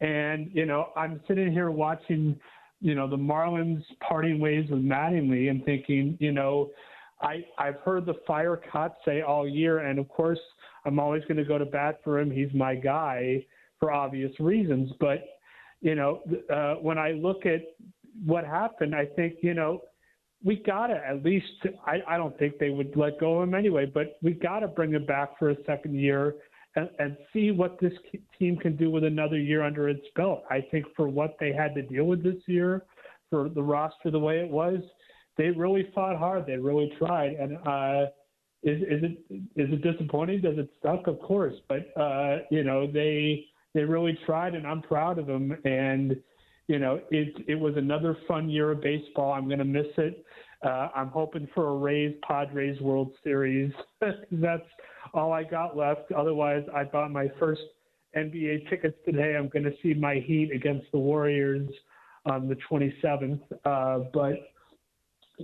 [0.00, 2.38] And you know, I'm sitting here watching,
[2.80, 6.70] you know, the Marlins parting ways with Mattingly and thinking, you know,
[7.22, 10.38] I I've heard the fire cut say all year, and of course
[10.84, 12.30] I'm always going to go to bat for him.
[12.30, 13.44] He's my guy
[13.78, 15.24] for obvious reasons, but
[15.80, 16.22] you know,
[16.52, 17.62] uh, when I look at
[18.24, 19.80] what happened, I think, you know,
[20.42, 21.46] we got to at least,
[21.86, 24.68] I, I don't think they would let go of him anyway, but we got to
[24.68, 26.36] bring him back for a second year
[26.76, 27.92] and, and see what this
[28.38, 30.44] team can do with another year under its belt.
[30.50, 32.84] I think for what they had to deal with this year,
[33.28, 34.78] for the roster the way it was,
[35.36, 36.46] they really fought hard.
[36.46, 37.32] They really tried.
[37.32, 38.10] And, uh,
[38.62, 39.18] is, is it
[39.56, 40.42] is it disappointing?
[40.42, 41.06] Does it suck?
[41.06, 45.56] Of course, but uh, you know they they really tried, and I'm proud of them.
[45.64, 46.16] And
[46.66, 49.32] you know, it it was another fun year of baseball.
[49.32, 50.24] I'm going to miss it.
[50.62, 53.72] Uh, I'm hoping for a Rays Padres World Series.
[54.32, 54.62] That's
[55.14, 56.12] all I got left.
[56.12, 57.62] Otherwise, I bought my first
[58.16, 59.36] NBA tickets today.
[59.36, 61.68] I'm going to see my Heat against the Warriors
[62.26, 63.40] on the 27th.
[63.64, 64.34] Uh, but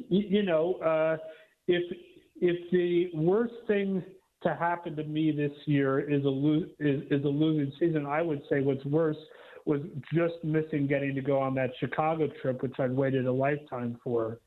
[0.08, 1.16] you, know, uh,
[1.66, 1.82] if
[2.40, 4.02] if the worst thing
[4.46, 8.06] to happen to me this year is a lo- is, is a losing season.
[8.06, 9.16] I would say what's worse
[9.64, 9.80] was
[10.14, 14.38] just missing getting to go on that Chicago trip, which I'd waited a lifetime for.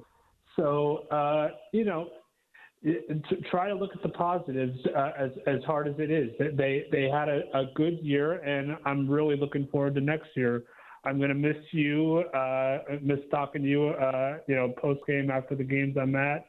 [0.56, 2.10] So uh, you know,
[2.84, 6.30] to try to look at the positives uh, as as hard as it is.
[6.56, 10.64] They they had a, a good year, and I'm really looking forward to next year.
[11.06, 15.32] I'm going to miss you, uh, miss talking to you, uh, you know, post game
[15.32, 16.45] after the games I'm at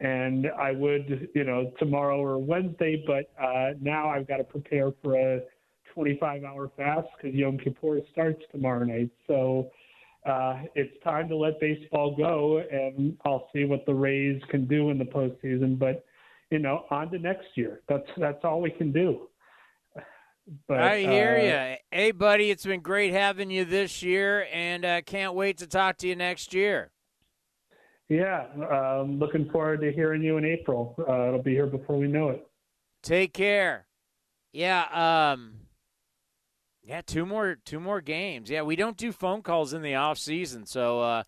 [0.00, 4.92] and I would, you know, tomorrow or Wednesday, but uh, now I've got to prepare
[5.02, 5.40] for a
[5.94, 9.10] 25 hour fast because Yom Kippur starts tomorrow night.
[9.26, 9.70] So
[10.26, 14.90] uh, it's time to let baseball go, and I'll see what the Rays can do
[14.90, 15.78] in the postseason.
[15.78, 16.04] But
[16.50, 17.80] you know, on to next year.
[17.88, 19.28] That's that's all we can do.
[20.68, 21.76] But, I hear uh, you.
[21.90, 25.96] Hey, buddy, it's been great having you this year, and uh, can't wait to talk
[25.98, 26.92] to you next year.
[28.08, 30.94] Yeah, um, looking forward to hearing you in April.
[30.98, 32.46] Uh, it'll be here before we know it.
[33.02, 33.86] Take care.
[34.52, 35.54] Yeah, um,
[36.84, 38.48] yeah, two more two more games.
[38.48, 41.22] Yeah, we don't do phone calls in the off season, so uh,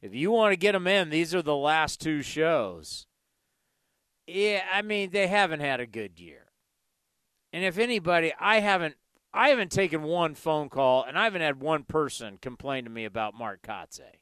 [0.00, 3.06] if you want to get them in, these are the last two shows.
[4.26, 6.46] Yeah, I mean they haven't had a good year,
[7.52, 8.96] and if anybody, I haven't.
[9.34, 13.06] I haven't taken one phone call, and I haven't had one person complain to me
[13.06, 14.21] about Mark Kotsay.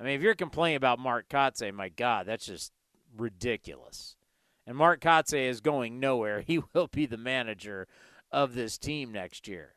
[0.00, 2.72] I mean, if you're complaining about Mark Kotsay, my God, that's just
[3.16, 4.16] ridiculous.
[4.66, 6.40] And Mark Kotsay is going nowhere.
[6.46, 7.86] He will be the manager
[8.32, 9.74] of this team next year.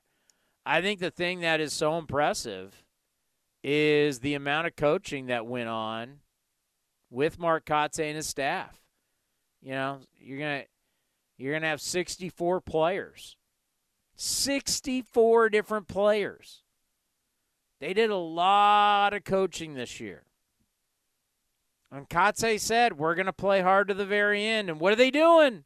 [0.66, 2.86] I think the thing that is so impressive
[3.64, 6.20] is the amount of coaching that went on
[7.10, 8.80] with Mark Kotsay and his staff.
[9.62, 10.64] You know, you're gonna
[11.38, 13.36] you're gonna have 64 players,
[14.16, 16.63] 64 different players
[17.84, 20.24] they did a lot of coaching this year.
[21.92, 24.70] And Kotsay said, we're going to play hard to the very end.
[24.70, 25.66] And what are they doing?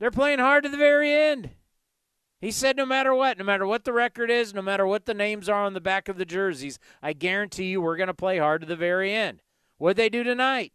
[0.00, 1.50] They're playing hard to the very end.
[2.40, 5.14] He said, no matter what, no matter what the record is, no matter what the
[5.14, 8.38] names are on the back of the jerseys, I guarantee you we're going to play
[8.38, 9.40] hard to the very end.
[9.78, 10.72] What'd they do tonight?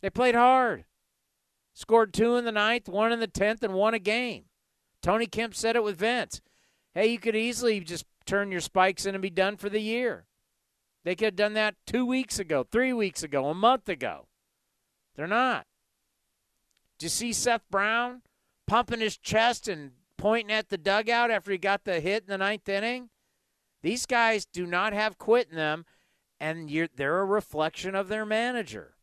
[0.00, 0.86] They played hard.
[1.74, 4.44] Scored two in the ninth, one in the tenth, and won a game.
[5.02, 6.40] Tony Kemp said it with Vince.
[6.94, 10.26] Hey, you could easily just turn your spikes in and be done for the year.
[11.04, 14.28] They could have done that two weeks ago, three weeks ago, a month ago.
[15.14, 15.66] They're not.
[16.98, 18.22] Did you see Seth Brown
[18.66, 22.38] pumping his chest and pointing at the dugout after he got the hit in the
[22.38, 23.10] ninth inning?
[23.82, 25.84] These guys do not have quit in them,
[26.40, 28.94] and they're a reflection of their manager.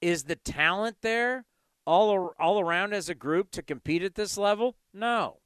[0.00, 1.44] Is the talent there
[1.86, 4.74] all, all around as a group to compete at this level?
[4.92, 5.38] No.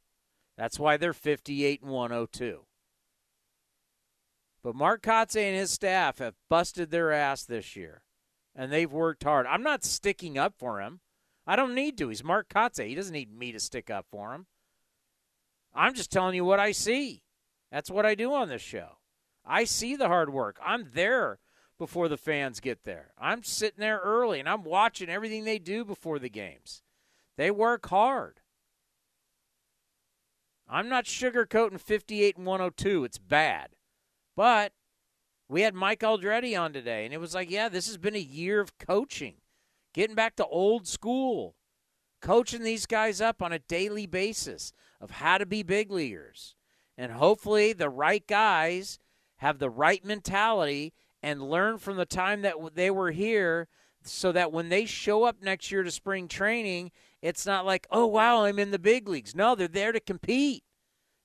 [0.58, 2.64] That's why they're 58 and 102.
[4.64, 8.02] But Mark Kotsay and his staff have busted their ass this year,
[8.56, 9.46] and they've worked hard.
[9.46, 10.98] I'm not sticking up for him.
[11.46, 12.08] I don't need to.
[12.08, 12.88] He's Mark Kotsay.
[12.88, 14.46] He doesn't need me to stick up for him.
[15.72, 17.22] I'm just telling you what I see.
[17.70, 18.98] That's what I do on this show.
[19.46, 20.58] I see the hard work.
[20.62, 21.38] I'm there
[21.78, 23.12] before the fans get there.
[23.16, 26.82] I'm sitting there early and I'm watching everything they do before the games.
[27.36, 28.40] They work hard.
[30.68, 33.04] I'm not sugarcoating 58 and 102.
[33.04, 33.70] It's bad.
[34.36, 34.72] But
[35.48, 38.20] we had Mike Aldrete on today, and it was like, yeah, this has been a
[38.20, 39.36] year of coaching,
[39.94, 41.56] getting back to old school,
[42.20, 46.54] coaching these guys up on a daily basis of how to be big leaguers.
[46.98, 48.98] And hopefully, the right guys
[49.36, 50.92] have the right mentality
[51.22, 53.68] and learn from the time that they were here
[54.02, 56.90] so that when they show up next year to spring training,
[57.22, 59.34] it's not like, oh, wow, I'm in the big leagues.
[59.34, 60.62] No, they're there to compete.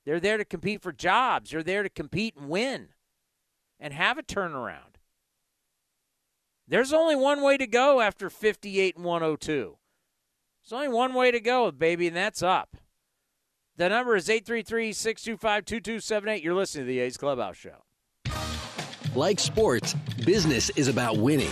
[0.05, 1.51] They're there to compete for jobs.
[1.51, 2.89] They're there to compete and win
[3.79, 4.95] and have a turnaround.
[6.67, 9.77] There's only one way to go after 58 and 102.
[10.63, 12.77] There's only one way to go, baby, and that's up.
[13.75, 16.43] The number is 833 625 2278.
[16.43, 17.83] You're listening to the A's Clubhouse Show.
[19.15, 19.93] Like sports,
[20.25, 21.51] business is about winning.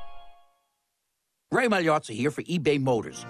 [1.53, 3.25] Ray Magliozzi here for eBay Motors.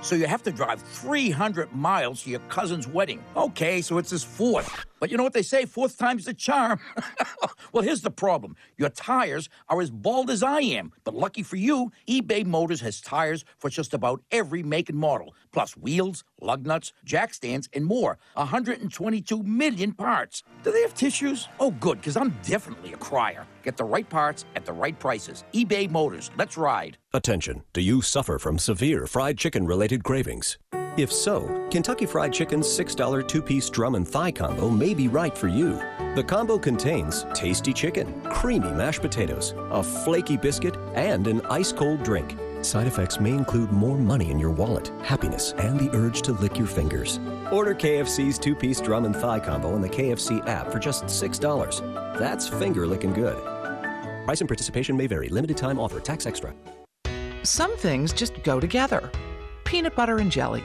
[0.00, 3.20] So you have to drive 300 miles to your cousin's wedding.
[3.36, 4.86] Okay, so it's his fourth.
[4.98, 6.80] But you know what they say, fourth time's the charm.
[7.72, 8.56] well, here's the problem.
[8.76, 10.92] Your tires are as bald as I am.
[11.04, 15.34] But lucky for you, eBay Motors has tires for just about every make and model,
[15.52, 18.18] plus wheels, lug nuts, jack stands, and more.
[18.34, 20.42] 122 million parts.
[20.62, 21.48] Do they have tissues?
[21.60, 23.46] Oh, good, because I'm definitely a crier.
[23.62, 25.44] Get the right parts at the right prices.
[25.52, 26.30] eBay Motors.
[26.38, 26.96] Let's ride.
[27.12, 27.62] Attention.
[27.72, 30.58] Do you suffer from severe fried chicken related cravings?
[30.96, 35.36] If so, Kentucky Fried Chicken's $6 two piece drum and thigh combo may be right
[35.36, 35.74] for you.
[36.14, 42.02] The combo contains tasty chicken, creamy mashed potatoes, a flaky biscuit, and an ice cold
[42.02, 42.38] drink.
[42.62, 46.56] Side effects may include more money in your wallet, happiness, and the urge to lick
[46.56, 47.20] your fingers.
[47.52, 52.18] Order KFC's two piece drum and thigh combo in the KFC app for just $6.
[52.18, 53.36] That's finger licking good.
[54.24, 55.28] Price and participation may vary.
[55.28, 56.00] Limited time offer.
[56.00, 56.54] Tax extra.
[57.42, 59.10] Some things just go together
[59.66, 60.64] peanut butter and jelly,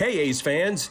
[0.00, 0.90] Hey, A's fans.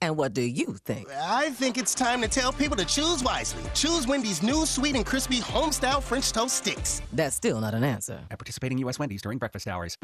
[0.00, 1.08] And what do you think?
[1.10, 3.62] I think it's time to tell people to choose wisely.
[3.74, 7.00] Choose Wendy's new sweet and crispy home-style French toast sticks.
[7.12, 8.20] That's still not an answer.
[8.30, 8.98] At participating U.S.
[8.98, 9.96] Wendy's during breakfast hours.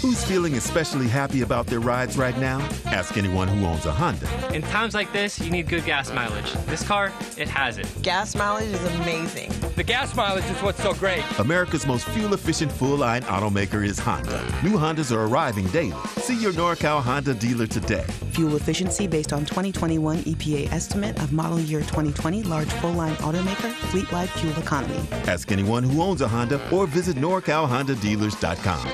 [0.00, 2.60] Who's feeling especially happy about their rides right now?
[2.86, 4.54] Ask anyone who owns a Honda.
[4.54, 6.52] In times like this, you need good gas mileage.
[6.66, 7.92] This car, it has it.
[8.00, 9.50] Gas mileage is amazing.
[9.76, 11.24] The gas mileage is what's so great.
[11.40, 14.40] America's most fuel-efficient full-line automaker is Honda.
[14.62, 16.00] New Hondas are arriving daily.
[16.18, 18.06] See your NorCal Honda dealer today.
[18.38, 24.30] Fuel efficiency based on 2021 EPA estimate of model year 2020 large full-line automaker fleet-wide
[24.30, 25.00] fuel economy.
[25.26, 28.86] Ask anyone who owns a Honda or visit NorCalHondaDealers.com.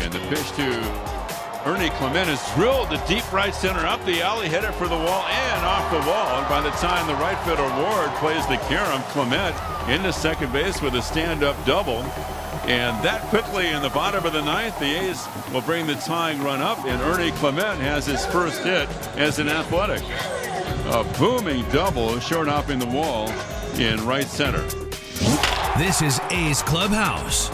[0.00, 0.66] And the pitch to
[1.64, 4.96] Ernie Clement is drilled to deep right center, up the alley, hit it for the
[4.96, 6.40] wall and off the wall.
[6.40, 9.54] And by the time the right fielder Ward plays the carom, Clement
[9.88, 12.04] into second base with a stand-up double.
[12.64, 16.40] And that quickly in the bottom of the ninth, the A's will bring the tying
[16.42, 20.02] run up, and Ernie Clement has his first hit as an athletic.
[20.86, 23.28] A booming double, short up in the wall
[23.78, 24.62] in right center.
[25.76, 27.50] This is A's Clubhouse.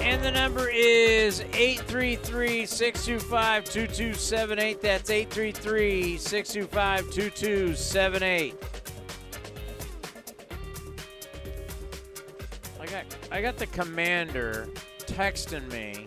[0.00, 4.82] And the number is 833 625 2278.
[4.82, 8.54] That's 833 625 2278.
[13.30, 14.68] I got the commander
[15.00, 16.06] texting me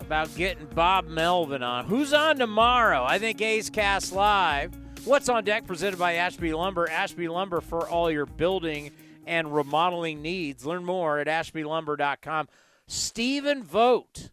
[0.00, 1.86] about getting Bob Melvin on.
[1.86, 3.04] Who's on tomorrow?
[3.04, 4.76] I think A's Cast Live.
[5.04, 6.88] What's on deck presented by Ashby Lumber.
[6.88, 8.90] Ashby Lumber for all your building
[9.26, 10.66] and remodeling needs.
[10.66, 12.48] Learn more at ashbylumber.com.
[12.86, 14.30] Stephen Vogt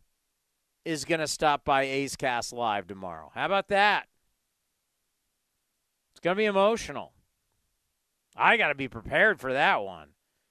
[0.86, 3.32] is going to stop by A's Cast Live tomorrow.
[3.34, 4.08] How about that?
[6.12, 7.14] It's going to be emotional.
[8.40, 10.10] I got to be prepared for that one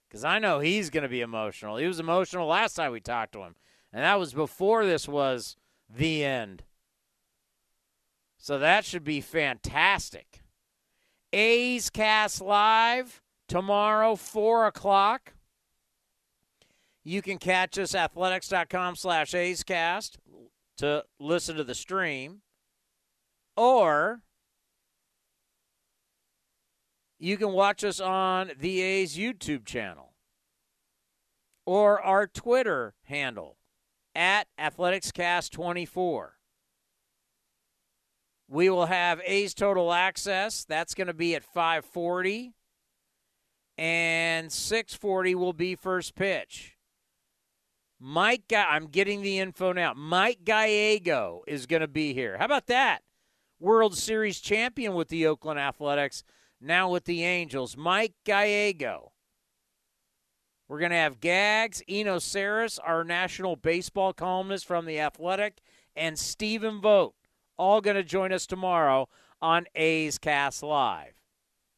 [0.09, 1.76] because I know he's going to be emotional.
[1.76, 3.57] He was emotional last time we talked to him,
[3.93, 5.57] and that was before this was
[5.89, 6.64] the end.
[8.36, 10.43] So that should be fantastic.
[11.32, 15.34] A's Cast Live tomorrow, 4 o'clock.
[17.05, 20.18] You can catch us at athletics.com slash A'scast
[20.76, 22.43] to listen to the stream.
[23.57, 24.20] Or
[27.19, 30.14] you can watch us on the A's YouTube channel
[31.66, 33.59] or our Twitter handle
[34.14, 36.31] at athleticscast24.
[38.51, 40.64] We will have A's Total Access.
[40.64, 42.55] That's going to be at 540
[43.79, 46.75] and 640 will be first pitch.
[48.01, 49.95] Mike, I'm getting the info now.
[49.95, 52.37] Mike Gallego is going to be here.
[52.39, 53.03] How about that?
[53.61, 56.23] World Series champion with the Oakland Athletics,
[56.61, 57.77] now with the Angels.
[57.77, 59.13] Mike Gallego.
[60.69, 65.61] We're going to have Gags, Eno Sarris, our national baseball columnist from The Athletic,
[65.97, 67.15] and Stephen Vogt,
[67.57, 69.09] all going to join us tomorrow
[69.41, 71.15] on A's Cast Live.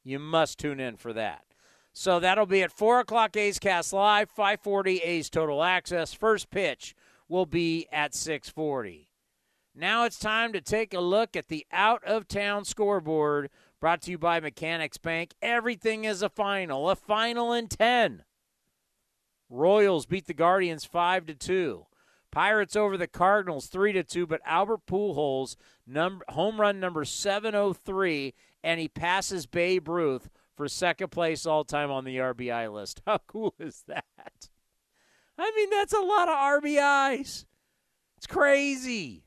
[0.02, 1.44] You must tune in for that.
[1.92, 6.12] So that'll be at 4 o'clock A's Cast Live, 540 A's Total Access.
[6.12, 6.94] First pitch
[7.28, 9.08] will be at 640.
[9.74, 13.50] Now it's time to take a look at the out-of-town scoreboard
[13.80, 15.34] brought to you by Mechanics Bank.
[15.40, 18.24] Everything is a final, a final in 10.
[19.48, 21.86] Royals beat the Guardians 5 to 2.
[22.30, 25.56] Pirates over the Cardinals 3 to 2, but Albert Pujols
[25.86, 31.90] number, home run number 703 and he passes Babe Ruth for second place all time
[31.90, 33.02] on the RBI list.
[33.06, 34.04] How cool is that?
[35.38, 37.46] I mean, that's a lot of RBIs.
[38.18, 39.24] It's crazy.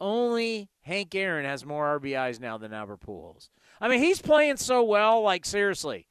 [0.00, 3.48] Only Hank Aaron has more RBIs now than Albert Pujols.
[3.80, 5.22] I mean, he's playing so well.
[5.22, 6.06] Like seriously,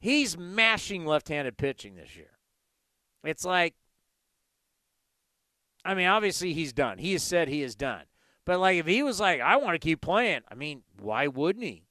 [0.00, 2.38] he's mashing left-handed pitching this year.
[3.24, 3.74] It's like,
[5.84, 6.98] I mean, obviously he's done.
[6.98, 8.04] He has said he is done.
[8.44, 11.64] But like, if he was like, I want to keep playing, I mean, why wouldn't
[11.64, 11.84] he?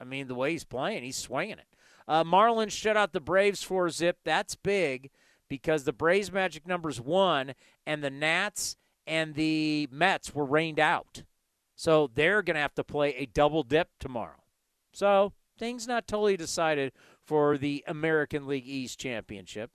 [0.00, 1.66] I mean, the way he's playing, he's swinging it.
[2.06, 4.18] Uh, Marlins shut out the Braves for zip.
[4.24, 5.10] That's big
[5.48, 7.54] because the Braves magic numbers one,
[7.86, 8.76] and the Nats
[9.06, 11.22] and the Mets were rained out.
[11.76, 14.42] So they're going to have to play a double dip tomorrow.
[14.92, 19.70] So things not totally decided for the American League East Championship.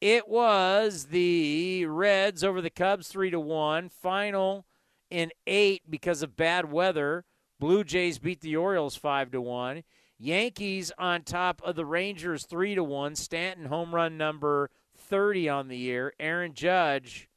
[0.00, 3.88] It was the Reds over the Cubs 3 to 1.
[3.88, 4.66] Final
[5.10, 7.24] in 8 because of bad weather.
[7.58, 9.82] Blue Jays beat the Orioles 5 to 1.
[10.18, 13.14] Yankees on top of the Rangers 3 to 1.
[13.14, 16.12] Stanton home run number 30 on the year.
[16.18, 17.28] Aaron Judge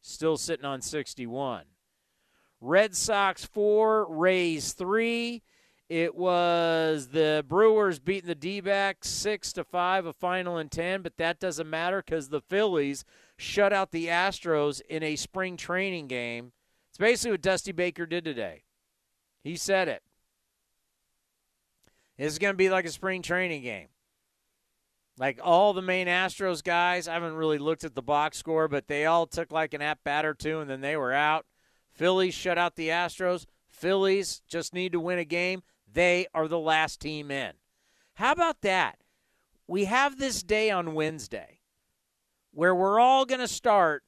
[0.00, 1.64] still sitting on 61.
[2.64, 5.42] Red Sox 4, Rays 3.
[5.90, 11.18] It was the Brewers beating the D-backs 6 to 5, a final in 10, but
[11.18, 13.04] that doesn't matter cuz the Phillies
[13.36, 16.52] shut out the Astros in a spring training game.
[16.88, 18.64] It's basically what Dusty Baker did today.
[19.42, 20.02] He said it.
[22.16, 23.88] Is going to be like a spring training game.
[25.18, 28.88] Like all the main Astros guys, I haven't really looked at the box score, but
[28.88, 31.44] they all took like an at bat or two and then they were out.
[31.94, 33.46] Phillies shut out the Astros.
[33.68, 35.62] Phillies just need to win a game.
[35.90, 37.52] They are the last team in.
[38.14, 38.98] How about that?
[39.66, 41.60] We have this day on Wednesday
[42.52, 44.02] where we're all going to start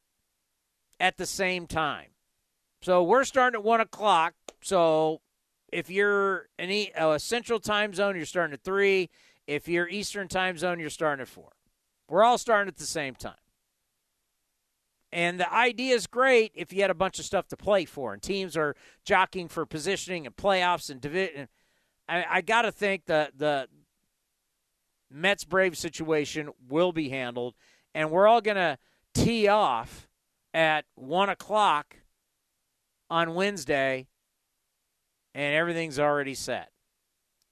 [1.00, 2.08] at the same time.
[2.82, 4.34] So we're starting at 1 o'clock.
[4.62, 5.20] So
[5.72, 9.08] if you're in a uh, central time zone, you're starting at 3.
[9.46, 11.50] If you're Eastern time zone, you're starting at 4.
[12.08, 13.34] We're all starting at the same time.
[15.12, 18.12] And the idea is great if you had a bunch of stuff to play for,
[18.12, 21.48] and teams are jockeying for positioning and playoffs and division.
[22.08, 23.68] I, I got to think the the
[25.10, 27.54] Mets Brave situation will be handled,
[27.94, 28.78] and we're all going to
[29.14, 30.08] tee off
[30.52, 31.96] at one o'clock
[33.08, 34.08] on Wednesday,
[35.34, 36.70] and everything's already set.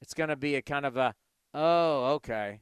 [0.00, 1.14] It's going to be a kind of a
[1.54, 2.60] oh okay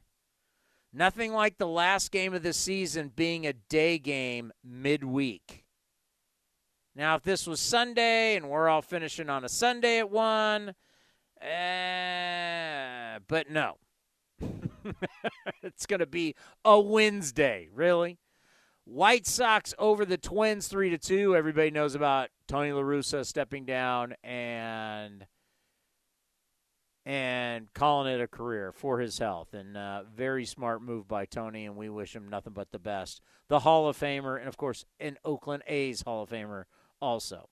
[0.95, 5.63] Nothing like the last game of the season being a day game midweek.
[6.95, 10.75] Now, if this was Sunday and we're all finishing on a Sunday at 1,
[11.41, 13.77] eh, but no.
[15.63, 18.19] it's going to be a Wednesday, really.
[18.85, 21.35] White Sox over the Twins 3 to 2.
[21.35, 25.25] Everybody knows about Tony La Russa stepping down and
[27.05, 29.53] and calling it a career for his health.
[29.53, 33.21] And uh, very smart move by Tony, and we wish him nothing but the best.
[33.49, 36.63] The Hall of Famer, and of course, an Oakland A's Hall of Famer
[37.01, 37.49] also.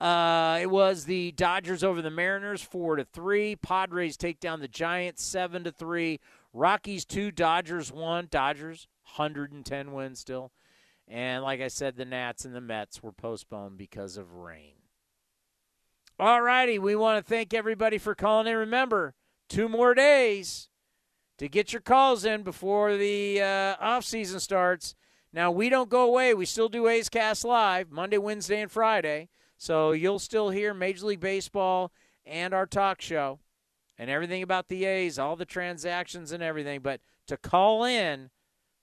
[0.00, 3.56] Uh, it was the Dodgers over the Mariners, four to three.
[3.56, 6.20] Padres take down the Giants, seven to three.
[6.52, 8.28] Rockies two, Dodgers one.
[8.30, 8.86] Dodgers
[9.16, 10.50] 110 wins still.
[11.06, 14.74] And like I said, the Nats and the Mets were postponed because of rain.
[16.18, 16.78] All righty.
[16.78, 18.56] We want to thank everybody for calling in.
[18.56, 19.14] Remember,
[19.48, 20.68] two more days
[21.38, 24.94] to get your calls in before the uh, off season starts.
[25.32, 26.32] Now, we don't go away.
[26.32, 29.28] We still do A's Cast Live Monday, Wednesday, and Friday.
[29.58, 31.90] So you'll still hear Major League Baseball
[32.24, 33.40] and our talk show
[33.98, 36.80] and everything about the A's, all the transactions and everything.
[36.80, 38.30] But to call in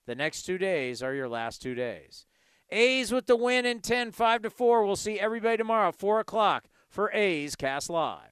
[0.06, 2.26] the next two days are your last two days.
[2.68, 4.84] A's with the win in 10, 5 to 4.
[4.84, 8.31] We'll see everybody tomorrow, 4 o'clock for A's Cast Live.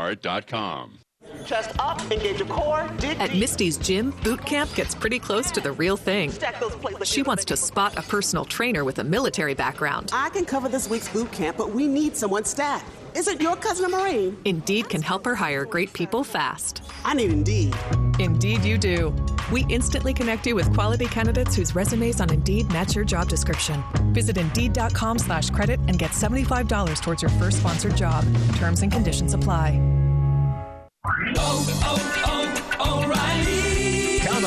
[0.00, 0.90] lastdivebar
[1.46, 2.88] Chest up, engage your core.
[2.98, 6.32] Dig At Misty's gym, boot camp gets pretty close to the real thing.
[7.04, 10.10] She wants to spot a personal trainer with a military background.
[10.12, 12.84] I can cover this week's boot camp, but we need someone stat.
[13.14, 14.36] Isn't your cousin a Marine?
[14.44, 16.82] Indeed can help her hire great people fast.
[17.04, 17.74] I need Indeed.
[18.18, 19.14] Indeed, you do.
[19.50, 23.82] We instantly connect you with quality candidates whose resumes on Indeed match your job description.
[24.12, 28.24] Visit Indeed.com slash credit and get $75 towards your first sponsored job.
[28.56, 29.80] Terms and conditions apply.
[31.36, 33.69] oh, oh, oh, O'Reilly.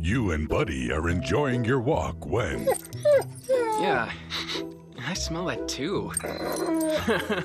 [0.00, 2.68] You and Buddy are enjoying your walk when.
[3.80, 4.12] Yeah,
[5.08, 6.12] I smell that too.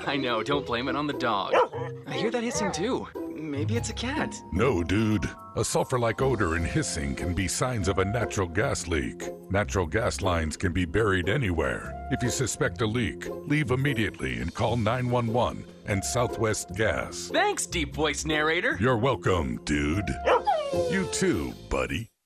[0.08, 1.56] I know, don't blame it on the dog.
[2.06, 3.08] I hear that hissing too.
[3.36, 4.36] Maybe it's a cat.
[4.52, 5.28] No, dude.
[5.56, 9.24] A sulfur like odor and hissing can be signs of a natural gas leak.
[9.50, 11.92] Natural gas lines can be buried anywhere.
[12.12, 17.32] If you suspect a leak, leave immediately and call 911 and Southwest Gas.
[17.34, 18.78] Thanks, deep voice narrator.
[18.80, 20.10] You're welcome, dude.
[20.92, 22.12] You too, buddy.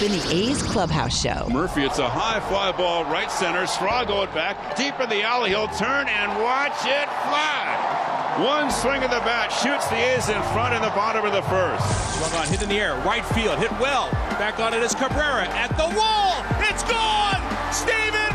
[0.00, 1.46] This has been the A's Clubhouse Show.
[1.50, 3.66] Murphy, it's a high fly ball right center.
[3.66, 5.50] Straw going back deep in the alley.
[5.50, 8.36] He'll turn and watch it fly.
[8.40, 11.42] One swing of the bat shoots the A's in front in the bottom of the
[11.42, 11.84] first.
[12.16, 14.10] Swung on, hit in the air, right field, hit well.
[14.40, 16.44] Back on it is Cabrera at the wall.
[16.64, 17.40] It's gone.
[17.72, 18.29] Stephen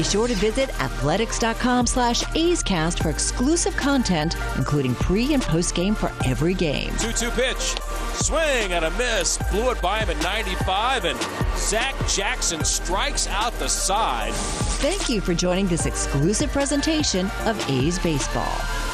[0.00, 5.94] Be sure to visit athletics.com slash A'scast for exclusive content, including pre and post game
[5.94, 6.90] for every game.
[6.96, 7.76] 2 2 pitch.
[8.14, 9.36] Swing and a miss.
[9.50, 11.18] Blew it by him at 95, and
[11.54, 14.32] Zach Jackson strikes out the side.
[14.80, 18.89] Thank you for joining this exclusive presentation of A's Baseball.